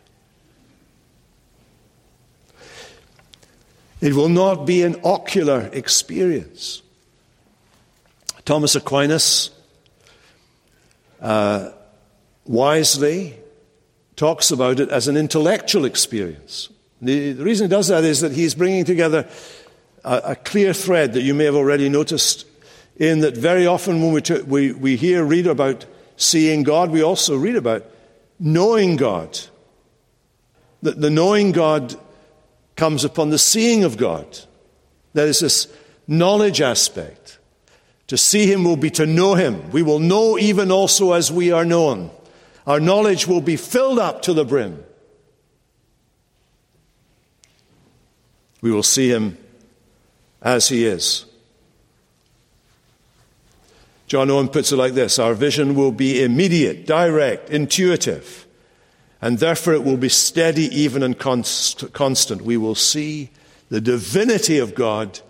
It 4.01 4.15
will 4.15 4.29
not 4.29 4.67
be 4.67 4.83
an 4.83 4.97
ocular 5.05 5.71
experience. 5.73 6.83
Thomas 8.45 8.75
Aquinas 8.75 9.51
uh, 11.21 11.71
wisely 12.47 13.37
talks 14.17 14.51
about 14.51 14.81
it 14.81 14.89
as 14.89 15.07
an 15.07 15.17
intellectual 15.17 15.85
experience. 15.85 16.71
The, 17.01 17.33
the, 17.33 17.45
reason 17.45 17.67
he 17.67 17.71
does 17.71 17.89
that 17.89 18.05
is 18.05 18.21
that 18.21 18.33
he's 18.33 18.55
bringing 18.55 18.85
together 18.85 19.29
a, 20.05 20.21
a, 20.25 20.37
clear 20.37 20.75
thread 20.75 21.13
that 21.13 21.23
you 21.23 21.33
may 21.33 21.45
have 21.45 21.55
already 21.55 21.89
noticed, 21.89 22.47
in 22.97 23.21
that 23.21 23.37
very 23.37 23.67
often 23.67 24.03
when 24.03 24.13
we, 24.13 24.21
t- 24.21 24.43
we, 24.43 24.73
we 24.73 24.97
hear, 24.97 25.25
read 25.25 25.47
about 25.47 25.87
seeing 26.21 26.63
God, 26.63 26.91
we 26.91 27.03
also 27.03 27.37
read 27.37 27.57
about 27.57 27.85
knowing 28.39 28.97
God. 28.97 29.39
That 30.83 31.01
the 31.01 31.11
knowing 31.11 31.53
God 31.53 31.95
comes 32.77 33.05
upon 33.05 33.31
the 33.31 33.39
seeing 33.39 33.85
of 33.85 33.97
God. 33.97 34.39
There 35.13 35.27
is 35.27 35.41
this 35.41 35.67
knowledge 36.07 36.61
aspect. 36.61 37.39
To 38.09 38.17
see 38.17 38.51
Him 38.51 38.65
will 38.65 38.77
be 38.77 38.91
to 38.91 39.07
know 39.07 39.35
Him. 39.35 39.71
We 39.71 39.83
will 39.83 39.99
know 39.99 40.39
even 40.39 40.71
also 40.71 41.13
as 41.13 41.31
we 41.31 41.53
are 41.53 41.65
known. 41.65 42.11
Our 42.67 42.81
knowledge 42.81 43.27
will 43.27 43.41
be 43.41 43.57
filled 43.57 43.99
up 43.99 44.23
to 44.23 44.33
the 44.33 44.45
brim. 44.45 44.83
We 48.61 48.73
will 48.73 48.83
see 48.83 49.09
Him 49.09 49.39
as 50.43 50.69
He 50.69 50.85
is. 50.85 51.25
John 54.11 54.29
Owen 54.29 54.49
puts 54.49 54.73
it 54.73 54.77
like 54.77 54.95
this 54.95 55.21
Our 55.21 55.35
vision 55.35 55.77
will 55.77 55.93
be 55.93 56.21
immediate, 56.21 56.85
direct, 56.85 57.49
intuitive, 57.49 58.45
and 59.23 59.39
therefore 59.39 59.75
it 59.75 59.85
will 59.85 59.97
be 59.97 60.09
steady, 60.09 60.65
even, 60.65 61.05
and 61.05 61.17
const- 61.17 61.93
constant. 61.93 62.43
We 62.43 62.57
will 62.57 62.75
see 62.75 63.31
the 63.69 63.81
divinity 63.81 64.59
of 64.59 64.75
God 64.75 65.21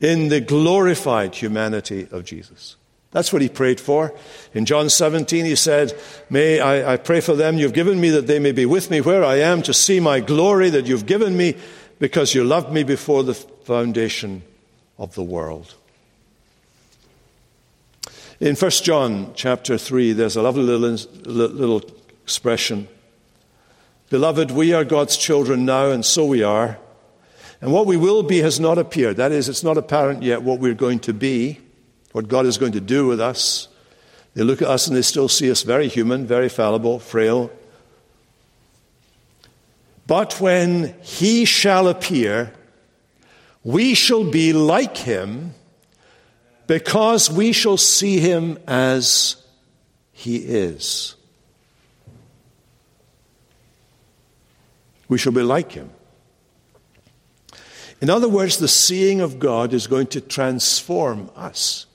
in 0.00 0.28
the 0.28 0.40
glorified 0.40 1.34
humanity 1.34 2.08
of 2.10 2.24
Jesus. 2.24 2.76
That's 3.10 3.34
what 3.34 3.42
he 3.42 3.50
prayed 3.50 3.80
for. 3.80 4.14
In 4.54 4.64
John 4.64 4.88
17, 4.88 5.44
he 5.44 5.54
said, 5.54 5.92
May 6.30 6.58
I, 6.58 6.94
I, 6.94 6.96
pray 6.96 7.20
for 7.20 7.34
them 7.34 7.58
you've 7.58 7.74
given 7.74 8.00
me 8.00 8.08
that 8.10 8.26
they 8.26 8.38
may 8.38 8.52
be 8.52 8.64
with 8.64 8.90
me 8.90 9.02
where 9.02 9.22
I 9.22 9.40
am 9.40 9.60
to 9.64 9.74
see 9.74 10.00
my 10.00 10.20
glory 10.20 10.70
that 10.70 10.86
you've 10.86 11.04
given 11.04 11.36
me 11.36 11.54
because 11.98 12.34
you 12.34 12.44
loved 12.44 12.72
me 12.72 12.82
before 12.82 13.24
the 13.24 13.34
foundation 13.34 14.42
of 14.96 15.14
the 15.14 15.24
world. 15.24 15.74
In 18.40 18.56
1 18.56 18.70
John 18.70 19.32
chapter 19.34 19.76
3, 19.76 20.14
there's 20.14 20.36
a 20.36 20.42
lovely 20.42 20.62
little, 20.62 21.10
little 21.24 21.82
expression. 22.22 22.88
Beloved, 24.08 24.50
we 24.50 24.72
are 24.72 24.84
God's 24.84 25.16
children 25.16 25.64
now, 25.64 25.90
and 25.90 26.04
so 26.04 26.24
we 26.24 26.42
are. 26.42 26.78
And 27.60 27.72
what 27.72 27.86
we 27.86 27.96
will 27.98 28.22
be 28.22 28.38
has 28.38 28.58
not 28.58 28.78
appeared. 28.78 29.18
That 29.18 29.30
is, 29.30 29.48
it's 29.48 29.62
not 29.62 29.76
apparent 29.76 30.22
yet 30.22 30.42
what 30.42 30.58
we're 30.58 30.74
going 30.74 31.00
to 31.00 31.12
be 31.12 31.60
what 32.12 32.28
God 32.28 32.46
is 32.46 32.58
going 32.58 32.72
to 32.72 32.80
do 32.80 33.06
with 33.06 33.20
us. 33.20 33.68
They 34.34 34.42
look 34.42 34.62
at 34.62 34.68
us 34.68 34.86
and 34.86 34.96
they 34.96 35.02
still 35.02 35.28
see 35.28 35.50
us 35.50 35.62
very 35.62 35.88
human, 35.88 36.26
very 36.26 36.48
fallible, 36.48 36.98
frail. 36.98 37.50
But 40.06 40.40
when 40.40 40.94
he 41.02 41.44
shall 41.44 41.88
appear, 41.88 42.52
we 43.62 43.94
shall 43.94 44.24
be 44.24 44.52
like 44.52 44.96
him 44.96 45.54
because 46.70 47.28
we 47.28 47.50
shall 47.50 47.76
see 47.76 48.20
him 48.20 48.56
as 48.68 49.34
he 50.12 50.36
is. 50.36 51.16
We 55.08 55.18
shall 55.18 55.32
be 55.32 55.42
like 55.42 55.72
him. 55.72 55.90
In 58.00 58.08
other 58.08 58.28
words, 58.28 58.58
the 58.58 58.68
seeing 58.68 59.20
of 59.20 59.40
God 59.40 59.72
is 59.74 59.88
going 59.88 60.06
to 60.14 60.20
transform 60.20 61.28
us. 61.34 61.86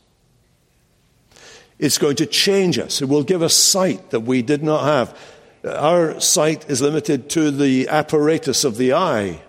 It's 1.80 1.98
going 1.98 2.18
to 2.18 2.26
change 2.26 2.78
us. 2.78 3.02
It 3.02 3.08
will 3.08 3.24
give 3.24 3.42
us 3.42 3.54
sight 3.54 4.10
that 4.10 4.20
we 4.20 4.42
did 4.42 4.62
not 4.62 4.84
have. 4.84 5.18
Our 5.64 6.20
sight 6.20 6.70
is 6.70 6.82
limited 6.82 7.30
to 7.30 7.50
the 7.50 7.88
apparatus 7.88 8.66
of 8.66 8.76
the 8.76 8.92
eye. 8.92 9.40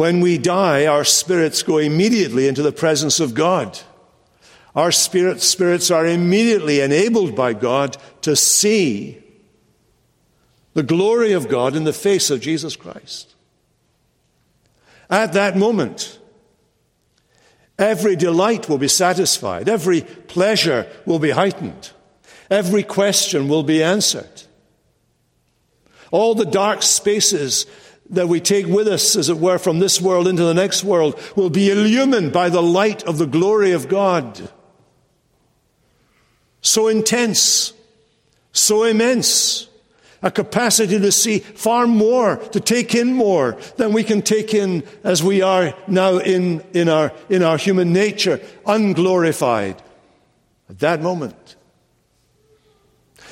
When 0.00 0.20
we 0.22 0.38
die, 0.38 0.86
our 0.86 1.04
spirits 1.04 1.62
go 1.62 1.76
immediately 1.76 2.48
into 2.48 2.62
the 2.62 2.72
presence 2.72 3.20
of 3.20 3.34
God. 3.34 3.78
Our 4.74 4.92
spirit, 4.92 5.42
spirits 5.42 5.90
are 5.90 6.06
immediately 6.06 6.80
enabled 6.80 7.36
by 7.36 7.52
God 7.52 7.98
to 8.22 8.34
see 8.34 9.22
the 10.72 10.82
glory 10.82 11.32
of 11.32 11.50
God 11.50 11.76
in 11.76 11.84
the 11.84 11.92
face 11.92 12.30
of 12.30 12.40
Jesus 12.40 12.76
Christ. 12.76 13.34
At 15.10 15.34
that 15.34 15.58
moment, 15.58 16.18
Every 17.78 18.16
delight 18.16 18.70
will 18.70 18.78
be 18.78 18.88
satisfied. 18.88 19.68
Every 19.68 20.00
pleasure 20.00 20.86
will 21.04 21.18
be 21.18 21.32
heightened. 21.32 21.90
Every 22.50 22.84
question 22.84 23.48
will 23.48 23.64
be 23.64 23.82
answered. 23.82 24.44
All 26.10 26.34
the 26.34 26.46
dark 26.46 26.82
spaces 26.82 27.66
that 28.10 28.28
we 28.28 28.40
take 28.40 28.66
with 28.66 28.88
us, 28.88 29.16
as 29.16 29.28
it 29.28 29.38
were, 29.38 29.58
from 29.58 29.78
this 29.78 30.00
world 30.00 30.26
into 30.26 30.42
the 30.44 30.54
next 30.54 30.84
world 30.84 31.18
will 31.36 31.50
be 31.50 31.70
illumined 31.70 32.32
by 32.32 32.48
the 32.48 32.62
light 32.62 33.02
of 33.04 33.18
the 33.18 33.26
glory 33.26 33.72
of 33.72 33.88
God. 33.88 34.50
So 36.60 36.88
intense, 36.88 37.72
so 38.52 38.84
immense, 38.84 39.68
a 40.22 40.30
capacity 40.30 40.98
to 40.98 41.12
see 41.12 41.38
far 41.38 41.86
more, 41.86 42.36
to 42.36 42.60
take 42.60 42.94
in 42.94 43.14
more 43.14 43.56
than 43.76 43.92
we 43.92 44.04
can 44.04 44.20
take 44.20 44.52
in 44.52 44.82
as 45.02 45.22
we 45.22 45.40
are 45.40 45.74
now 45.86 46.18
in, 46.18 46.60
in, 46.74 46.88
our, 46.88 47.12
in 47.30 47.42
our 47.42 47.56
human 47.56 47.92
nature, 47.92 48.40
unglorified. 48.66 49.80
At 50.68 50.80
that 50.80 51.00
moment, 51.00 51.49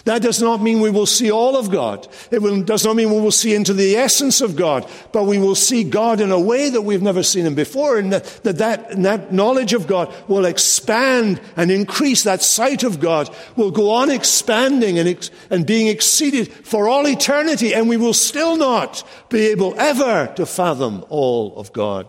that 0.04 0.22
does 0.22 0.40
not 0.40 0.62
mean 0.62 0.80
we 0.80 0.90
will 0.90 1.06
see 1.06 1.30
all 1.30 1.56
of 1.56 1.70
God. 1.70 2.06
It 2.30 2.40
will, 2.40 2.62
does 2.62 2.84
not 2.84 2.96
mean 2.96 3.11
we 3.11 3.20
will 3.20 3.32
see 3.32 3.54
into 3.54 3.72
the 3.72 3.96
essence 3.96 4.40
of 4.40 4.56
God, 4.56 4.88
but 5.12 5.24
we 5.24 5.38
will 5.38 5.54
see 5.54 5.84
God 5.84 6.20
in 6.20 6.30
a 6.30 6.40
way 6.40 6.70
that 6.70 6.82
we've 6.82 7.02
never 7.02 7.22
seen 7.22 7.46
Him 7.46 7.54
before, 7.54 7.98
and 7.98 8.12
that 8.12 8.24
that, 8.44 8.58
that, 8.58 9.02
that 9.02 9.32
knowledge 9.32 9.72
of 9.72 9.87
God 9.87 10.14
will 10.28 10.44
expand 10.44 11.40
and 11.56 11.70
increase. 11.70 12.22
That 12.22 12.42
sight 12.42 12.82
of 12.82 13.00
God 13.00 13.34
will 13.56 13.70
go 13.70 13.90
on 13.90 14.11
expanding 14.11 14.98
and, 14.98 15.30
and 15.50 15.66
being 15.66 15.88
exceeded 15.88 16.52
for 16.52 16.88
all 16.88 17.06
eternity, 17.06 17.74
and 17.74 17.88
we 17.88 17.96
will 17.96 18.14
still 18.14 18.56
not 18.56 19.06
be 19.28 19.46
able 19.48 19.74
ever 19.78 20.32
to 20.37 20.46
fathom 20.46 21.04
all 21.08 21.56
of 21.56 21.72
God. 21.72 22.06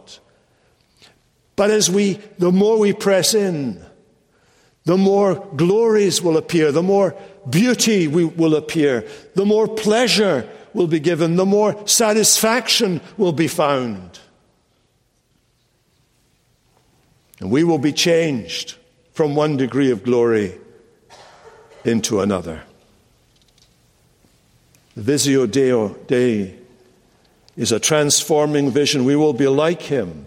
But 1.55 1.71
as 1.71 1.89
we, 1.89 2.13
the 2.37 2.53
more 2.53 2.79
we 2.79 2.93
press 2.93 3.33
in, 3.33 3.85
the 4.85 4.97
more 4.97 5.35
glories 5.55 6.21
will 6.21 6.37
appear, 6.37 6.71
the 6.71 6.81
more 6.81 7.15
beauty 7.47 8.07
will 8.07 8.55
appear, 8.55 9.05
the 9.35 9.45
more 9.45 9.67
pleasure 9.67 10.49
will 10.73 10.87
be 10.87 10.99
given, 10.99 11.35
the 11.35 11.45
more 11.45 11.87
satisfaction 11.87 13.01
will 13.17 13.33
be 13.33 13.47
found. 13.47 14.19
And 17.39 17.51
we 17.51 17.63
will 17.63 17.77
be 17.77 17.93
changed 17.93 18.75
from 19.13 19.35
one 19.35 19.57
degree 19.57 19.91
of 19.91 20.03
glory 20.03 20.57
into 21.85 22.19
another. 22.19 22.63
The 24.95 25.01
Visio 25.01 25.45
Deo 25.45 25.89
Dei 26.07 26.55
is 27.55 27.71
a 27.71 27.79
transforming 27.79 28.71
vision. 28.71 29.05
We 29.05 29.15
will 29.15 29.33
be 29.33 29.47
like 29.47 29.81
him. 29.81 30.25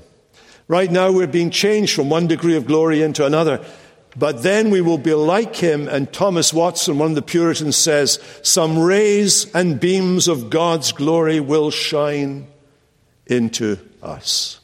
Right 0.69 0.91
now, 0.91 1.13
we're 1.13 1.27
being 1.27 1.51
changed 1.51 1.95
from 1.95 2.09
one 2.09 2.27
degree 2.27 2.57
of 2.57 2.67
glory 2.67 3.03
into 3.03 3.27
another. 3.27 3.65
But 4.17 4.43
then 4.43 4.71
we 4.71 4.81
will 4.81 4.99
be 4.99 5.15
like 5.15 5.57
him, 5.57 5.89
and 5.89 6.13
Thomas 6.13 6.53
Watson, 6.53 6.99
one 6.99 7.11
of 7.11 7.15
the 7.15 7.23
Puritans, 7.23 7.77
says, 7.77 8.19
Some 8.43 8.79
rays 8.79 9.53
and 9.55 9.81
beams 9.81 10.29
of 10.29 10.51
God's 10.51 10.93
glory 10.93 11.41
will 11.41 11.71
shine 11.71 12.47
into 13.27 13.79
us. 14.03 14.61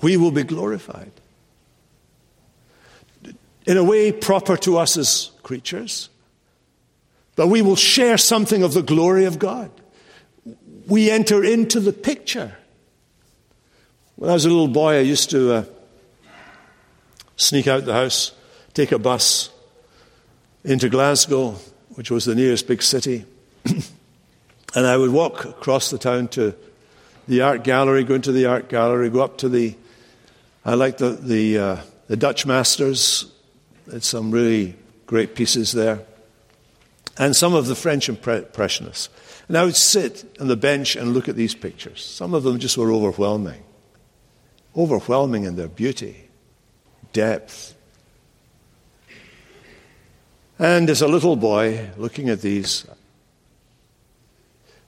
We 0.00 0.16
will 0.16 0.30
be 0.30 0.44
glorified. 0.44 1.10
In 3.66 3.78
a 3.78 3.84
way 3.84 4.12
proper 4.12 4.56
to 4.58 4.76
us 4.78 4.96
as 4.96 5.30
creatures, 5.42 6.10
but 7.34 7.48
we 7.48 7.62
will 7.62 7.76
share 7.76 8.18
something 8.18 8.62
of 8.62 8.74
the 8.74 8.82
glory 8.82 9.24
of 9.24 9.38
God. 9.38 9.70
We 10.86 11.10
enter 11.10 11.42
into 11.42 11.80
the 11.80 11.92
picture. 11.92 12.56
When 14.16 14.30
I 14.30 14.34
was 14.34 14.44
a 14.44 14.50
little 14.50 14.68
boy, 14.68 14.98
I 14.98 15.00
used 15.00 15.30
to. 15.30 15.52
Uh, 15.52 15.64
sneak 17.36 17.66
out 17.66 17.84
the 17.84 17.92
house, 17.92 18.32
take 18.72 18.92
a 18.92 18.98
bus 18.98 19.50
into 20.64 20.88
Glasgow, 20.88 21.56
which 21.90 22.10
was 22.10 22.24
the 22.24 22.34
nearest 22.34 22.66
big 22.66 22.82
city. 22.82 23.24
and 23.64 24.86
I 24.86 24.96
would 24.96 25.10
walk 25.10 25.44
across 25.44 25.90
the 25.90 25.98
town 25.98 26.28
to 26.28 26.54
the 27.28 27.42
art 27.42 27.64
gallery, 27.64 28.04
go 28.04 28.14
into 28.14 28.32
the 28.32 28.46
art 28.46 28.68
gallery, 28.68 29.10
go 29.10 29.20
up 29.20 29.38
to 29.38 29.48
the. 29.48 29.76
I 30.64 30.74
like 30.74 30.96
the, 30.98 31.10
the, 31.10 31.58
uh, 31.58 31.76
the 32.08 32.16
Dutch 32.16 32.46
masters. 32.46 33.30
There's 33.86 34.06
some 34.06 34.30
really 34.30 34.76
great 35.06 35.34
pieces 35.34 35.72
there. 35.72 36.00
And 37.18 37.36
some 37.36 37.54
of 37.54 37.66
the 37.66 37.74
French 37.74 38.08
Impressionists. 38.08 39.10
And 39.46 39.58
I 39.58 39.64
would 39.64 39.76
sit 39.76 40.24
on 40.40 40.48
the 40.48 40.56
bench 40.56 40.96
and 40.96 41.12
look 41.12 41.28
at 41.28 41.36
these 41.36 41.54
pictures. 41.54 42.02
Some 42.02 42.32
of 42.32 42.44
them 42.44 42.58
just 42.58 42.78
were 42.78 42.90
overwhelming. 42.90 43.62
Overwhelming 44.74 45.44
in 45.44 45.56
their 45.56 45.68
beauty 45.68 46.23
depth. 47.14 47.74
And 50.58 50.90
as 50.90 51.00
a 51.00 51.08
little 51.08 51.36
boy 51.36 51.90
looking 51.96 52.28
at 52.28 52.42
these, 52.42 52.86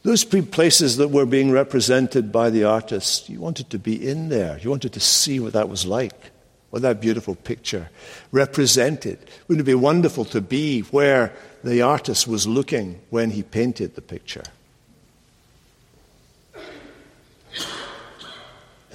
those 0.02 0.24
places 0.24 0.98
that 0.98 1.08
were 1.08 1.26
being 1.26 1.50
represented 1.50 2.30
by 2.30 2.50
the 2.50 2.64
artist, 2.64 3.30
you 3.30 3.40
wanted 3.40 3.70
to 3.70 3.78
be 3.78 4.08
in 4.08 4.28
there. 4.28 4.58
You 4.58 4.68
wanted 4.70 4.92
to 4.92 5.00
see 5.00 5.40
what 5.40 5.54
that 5.54 5.70
was 5.70 5.86
like, 5.86 6.30
what 6.70 6.82
that 6.82 7.00
beautiful 7.00 7.34
picture 7.34 7.88
represented. 8.30 9.18
Wouldn't 9.48 9.66
it 9.66 9.70
be 9.70 9.74
wonderful 9.74 10.26
to 10.26 10.40
be 10.40 10.82
where 10.82 11.32
the 11.64 11.82
artist 11.82 12.28
was 12.28 12.46
looking 12.46 13.00
when 13.10 13.30
he 13.30 13.42
painted 13.42 13.94
the 13.94 14.02
picture? 14.02 14.44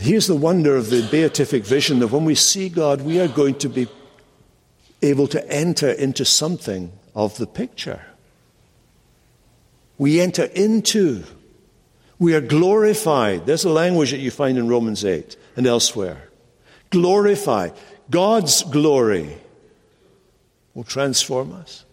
Here's 0.02 0.26
the 0.26 0.36
wonder 0.36 0.76
of 0.76 0.90
the 0.90 1.08
beatific 1.12 1.64
vision 1.64 2.00
that 2.00 2.08
when 2.08 2.26
we 2.26 2.34
see 2.34 2.70
God, 2.70 3.02
we 3.02 3.20
are 3.20 3.28
going 3.28 3.54
to 3.60 3.70
be 3.70 3.88
able 5.04 5.28
to 5.28 5.48
enter 5.48 5.92
into 5.92 6.26
something 6.26 6.92
of 7.14 7.38
the 7.38 7.46
picture. 7.46 8.04
We 10.00 10.20
enter 10.20 10.46
into, 10.46 11.24
we 12.18 12.34
are 12.34 12.42
glorified. 12.42 13.46
There's 13.46 13.64
a 13.64 13.70
language 13.70 14.10
that 14.10 14.18
you 14.18 14.32
find 14.32 14.58
in 14.58 14.68
Romans 14.68 15.06
8 15.06 15.38
and 15.56 15.68
elsewhere. 15.68 16.30
Glorify. 16.90 17.70
God's 18.10 18.64
glory 18.64 19.38
will 20.74 20.84
transform 20.84 21.54
us. 21.54 21.86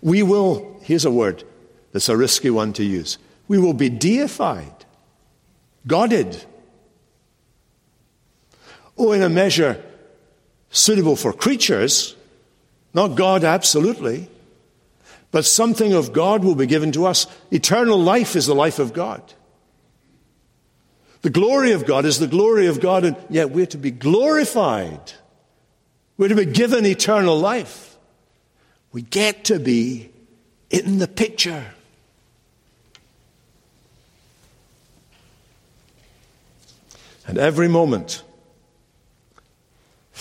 We 0.00 0.22
will, 0.22 0.78
here's 0.82 1.04
a 1.04 1.10
word 1.10 1.42
that's 1.90 2.08
a 2.08 2.16
risky 2.16 2.50
one 2.50 2.72
to 2.74 2.84
use. 2.84 3.18
We 3.48 3.58
will 3.58 3.74
be 3.74 3.88
deified, 3.88 4.84
Godded. 5.88 6.44
Oh, 9.02 9.12
in 9.12 9.22
a 9.22 9.30
measure 9.30 9.82
suitable 10.68 11.16
for 11.16 11.32
creatures, 11.32 12.14
not 12.92 13.16
God 13.16 13.44
absolutely, 13.44 14.28
but 15.30 15.46
something 15.46 15.94
of 15.94 16.12
God 16.12 16.44
will 16.44 16.54
be 16.54 16.66
given 16.66 16.92
to 16.92 17.06
us. 17.06 17.26
Eternal 17.50 17.98
life 17.98 18.36
is 18.36 18.44
the 18.44 18.54
life 18.54 18.78
of 18.78 18.92
God. 18.92 19.22
The 21.22 21.30
glory 21.30 21.72
of 21.72 21.86
God 21.86 22.04
is 22.04 22.18
the 22.18 22.26
glory 22.26 22.66
of 22.66 22.78
God, 22.80 23.04
and 23.04 23.16
yet 23.30 23.50
we're 23.50 23.64
to 23.66 23.78
be 23.78 23.90
glorified. 23.90 25.14
We're 26.18 26.28
to 26.28 26.34
be 26.34 26.44
given 26.44 26.84
eternal 26.84 27.38
life. 27.38 27.96
We 28.92 29.00
get 29.00 29.44
to 29.46 29.58
be 29.58 30.10
in 30.68 30.98
the 30.98 31.08
picture. 31.08 31.64
And 37.26 37.38
every 37.38 37.68
moment, 37.68 38.24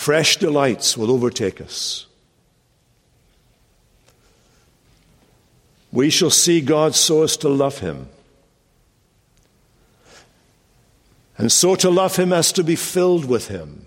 fresh 0.10 0.38
delights 0.38 0.97
will 0.97 1.12
overtake 1.12 1.62
us. 1.62 2.07
We 5.91 6.10
shall 6.10 6.32
see 6.32 6.62
God 6.62 6.95
so 6.95 7.22
as 7.22 7.38
to 7.38 7.47
love 7.47 7.78
him. 7.78 8.10
And 11.38 11.51
so 11.51 11.76
to 11.76 11.91
love 11.91 12.16
him 12.16 12.34
as 12.34 12.51
to 12.53 12.64
be 12.64 12.76
filled 12.76 13.26
with 13.26 13.49
him. 13.49 13.86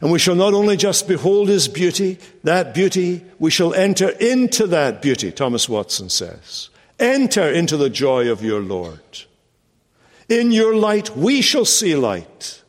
And 0.00 0.10
we 0.10 0.18
shall 0.18 0.34
not 0.34 0.54
only 0.54 0.76
just 0.76 1.06
behold 1.06 1.46
his 1.46 1.68
beauty, 1.68 2.18
that 2.42 2.74
beauty, 2.74 3.24
we 3.38 3.52
shall 3.52 3.74
enter 3.74 4.08
into 4.08 4.66
that 4.66 5.00
beauty, 5.00 5.30
Thomas 5.30 5.68
Watson 5.68 6.10
says. 6.10 6.68
Enter 6.98 7.48
into 7.48 7.76
the 7.76 7.90
joy 7.90 8.28
of 8.28 8.42
your 8.42 8.60
Lord. 8.60 9.22
In 10.28 10.50
your 10.50 10.74
light, 10.74 11.16
we 11.16 11.42
shall 11.42 11.64
see 11.64 11.94
light. 11.94 12.64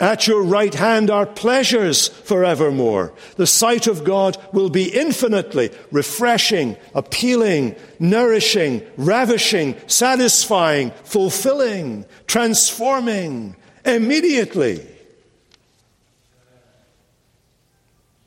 At 0.00 0.26
your 0.26 0.42
right 0.42 0.74
hand 0.74 1.08
are 1.08 1.24
pleasures 1.24 2.08
forevermore. 2.08 3.12
The 3.36 3.46
sight 3.46 3.86
of 3.86 4.02
God 4.02 4.36
will 4.52 4.68
be 4.68 4.88
infinitely 4.88 5.70
refreshing, 5.92 6.76
appealing, 6.94 7.76
nourishing, 8.00 8.82
ravishing, 8.96 9.76
satisfying, 9.86 10.90
fulfilling, 11.04 12.06
transforming 12.26 13.54
immediately. 13.84 14.84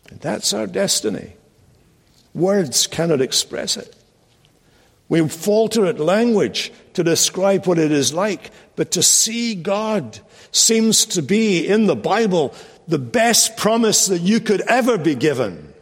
And 0.09 0.21
that's 0.21 0.53
our 0.53 0.67
destiny. 0.67 1.33
Words 2.33 2.87
cannot 2.87 3.19
express 3.19 3.75
it. 3.75 3.93
We 5.09 5.27
falter 5.27 5.85
at 5.85 5.99
language 5.99 6.71
to 6.93 7.03
describe 7.03 7.65
what 7.65 7.77
it 7.77 7.91
is 7.91 8.13
like, 8.13 8.51
but 8.77 8.91
to 8.91 9.03
see 9.03 9.55
God 9.55 10.19
seems 10.57 11.05
to 11.05 11.21
be 11.21 11.65
in 11.67 11.85
the 11.85 11.95
Bible 11.95 12.53
the 12.87 12.99
best 12.99 13.57
promise 13.57 14.07
that 14.07 14.19
you 14.19 14.39
could 14.39 14.61
ever 14.61 14.97
be 14.97 15.15
given. 15.15 15.73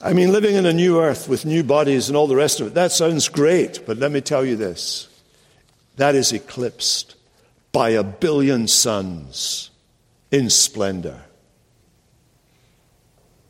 I 0.00 0.12
mean, 0.12 0.30
living 0.30 0.54
in 0.54 0.64
a 0.64 0.72
new 0.72 1.00
earth 1.00 1.28
with 1.28 1.44
new 1.44 1.64
bodies 1.64 2.08
and 2.08 2.16
all 2.16 2.28
the 2.28 2.36
rest 2.36 2.60
of 2.60 2.68
it, 2.68 2.74
that 2.74 2.92
sounds 2.92 3.28
great, 3.28 3.84
but 3.84 3.96
let 3.96 4.12
me 4.12 4.20
tell 4.20 4.44
you 4.44 4.56
this 4.56 5.08
that 5.96 6.14
is 6.14 6.32
eclipsed 6.32 7.16
by 7.72 7.90
a 7.90 8.04
billion 8.04 8.68
suns 8.68 9.70
in 10.30 10.48
splendor 10.48 11.22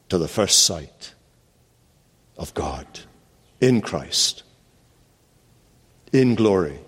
to 0.08 0.16
the 0.16 0.28
first 0.28 0.62
sight 0.62 1.12
of 2.38 2.54
God 2.54 2.86
in 3.60 3.82
Christ, 3.82 4.42
in 6.12 6.34
glory. 6.34 6.78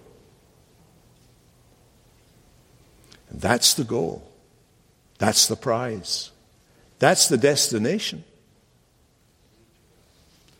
And 3.30 3.40
that's 3.40 3.74
the 3.74 3.84
goal. 3.84 4.30
That's 5.18 5.46
the 5.46 5.56
prize. 5.56 6.30
That's 6.98 7.28
the 7.28 7.38
destination. 7.38 8.24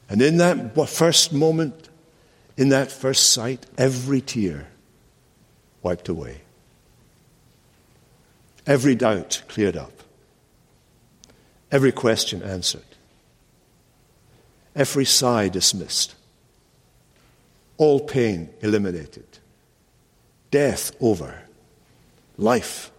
And 0.09 0.21
in 0.23 0.39
that 0.39 0.75
first 0.89 1.33
moment, 1.33 1.89
in 2.57 2.71
that 2.71 2.91
first 2.91 3.31
sight, 3.31 3.67
every 3.79 4.21
tear 4.21 4.69
wiped 5.83 6.09
away, 6.09 6.41
every 8.67 8.95
doubt 8.95 9.43
cleared 9.49 9.77
up, 9.77 9.93
every 11.71 11.93
question 11.93 12.43
answered 12.43 12.83
every 14.75 15.05
sigh 15.05 15.49
dismissed, 15.49 16.15
all 17.77 18.01
pain 18.01 18.49
eliminated, 18.61 19.27
death 20.51 20.93
over, 21.01 21.43
life, 22.41 22.91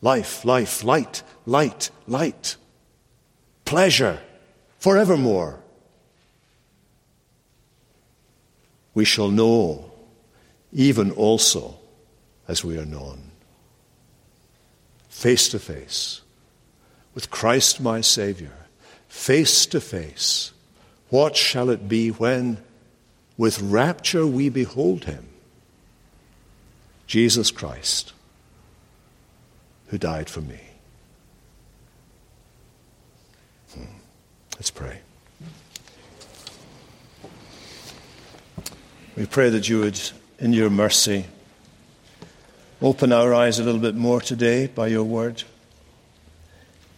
life, 0.00 0.44
life, 0.44 0.84
light, 0.84 1.22
light, 1.44 1.90
light, 2.06 2.56
pleasure. 3.64 4.20
Forevermore. 4.78 5.58
We 8.94 9.04
shall 9.04 9.28
know 9.28 9.90
even 10.72 11.10
also 11.10 11.78
as 12.46 12.64
we 12.64 12.78
are 12.78 12.84
known, 12.84 13.30
face 15.08 15.48
to 15.50 15.58
face, 15.58 16.22
with 17.14 17.30
Christ 17.30 17.80
my 17.80 18.00
Savior, 18.00 18.52
face 19.08 19.66
to 19.66 19.80
face. 19.80 20.52
What 21.10 21.36
shall 21.36 21.70
it 21.70 21.88
be 21.88 22.10
when, 22.10 22.58
with 23.36 23.60
rapture, 23.60 24.26
we 24.26 24.48
behold 24.48 25.04
him? 25.04 25.26
Jesus 27.06 27.50
Christ, 27.50 28.12
who 29.88 29.98
died 29.98 30.30
for 30.30 30.40
me. 30.40 30.60
Hmm. 33.74 33.84
Let's 34.54 34.70
pray. 34.70 35.00
We 39.16 39.26
pray 39.26 39.50
that 39.50 39.68
you 39.68 39.80
would, 39.80 40.00
in 40.38 40.52
your 40.52 40.70
mercy, 40.70 41.24
open 42.80 43.12
our 43.12 43.34
eyes 43.34 43.58
a 43.58 43.64
little 43.64 43.80
bit 43.80 43.96
more 43.96 44.20
today 44.20 44.68
by 44.68 44.86
your 44.86 45.04
word, 45.04 45.42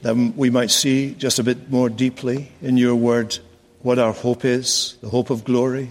that 0.02 0.14
we 0.14 0.50
might 0.50 0.70
see 0.70 1.14
just 1.14 1.38
a 1.38 1.42
bit 1.42 1.70
more 1.70 1.88
deeply 1.88 2.52
in 2.60 2.76
your 2.76 2.94
word 2.94 3.38
what 3.82 3.98
our 3.98 4.12
hope 4.12 4.44
is 4.44 4.96
the 5.00 5.08
hope 5.08 5.30
of 5.30 5.44
glory, 5.44 5.90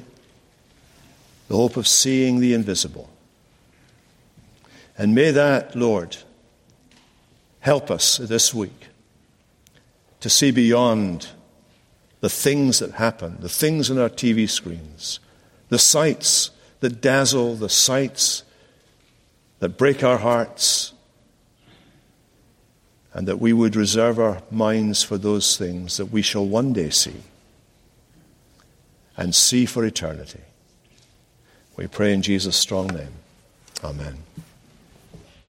the 1.48 1.56
hope 1.56 1.78
of 1.78 1.88
seeing 1.88 2.40
the 2.40 2.54
invisible. 2.54 3.10
And 4.98 5.16
may 5.16 5.32
that, 5.32 5.76
Lord, 5.76 6.18
help 7.60 7.92
us 7.92 8.18
this 8.18 8.54
week 8.54 8.88
to 10.20 10.30
see 10.30 10.52
beyond 10.52 11.28
the 12.22 12.30
things 12.30 12.80
that 12.80 12.92
happen, 12.92 13.38
the 13.40 13.50
things 13.50 13.90
on 13.90 13.98
our 13.98 14.10
TV 14.10 14.50
screens, 14.50 15.20
the 15.70 15.80
sights 15.80 16.52
that 16.82 17.02
dazzle, 17.02 17.56
the 17.56 17.70
sights 17.70 18.44
that 19.60 19.78
break 19.78 20.04
our 20.04 20.18
hearts, 20.18 20.94
and 23.14 23.28
that 23.28 23.40
we 23.40 23.54
would 23.54 23.76
reserve 23.76 24.20
our 24.20 24.42
minds 24.52 25.04
for 25.04 25.18
those 25.18 25.58
things 25.58 25.98
that 25.98 26.08
we 26.08 26.22
shall 26.22 26.46
one 26.46 26.74
day 26.74 26.90
see 26.90 27.24
and 29.18 29.34
see 29.34 29.66
for 29.66 29.84
eternity. 29.84 30.42
We 31.76 31.88
pray 31.88 32.14
in 32.14 32.22
Jesus' 32.22 32.56
strong 32.56 32.88
name. 32.88 33.14
Amen. 33.84 34.20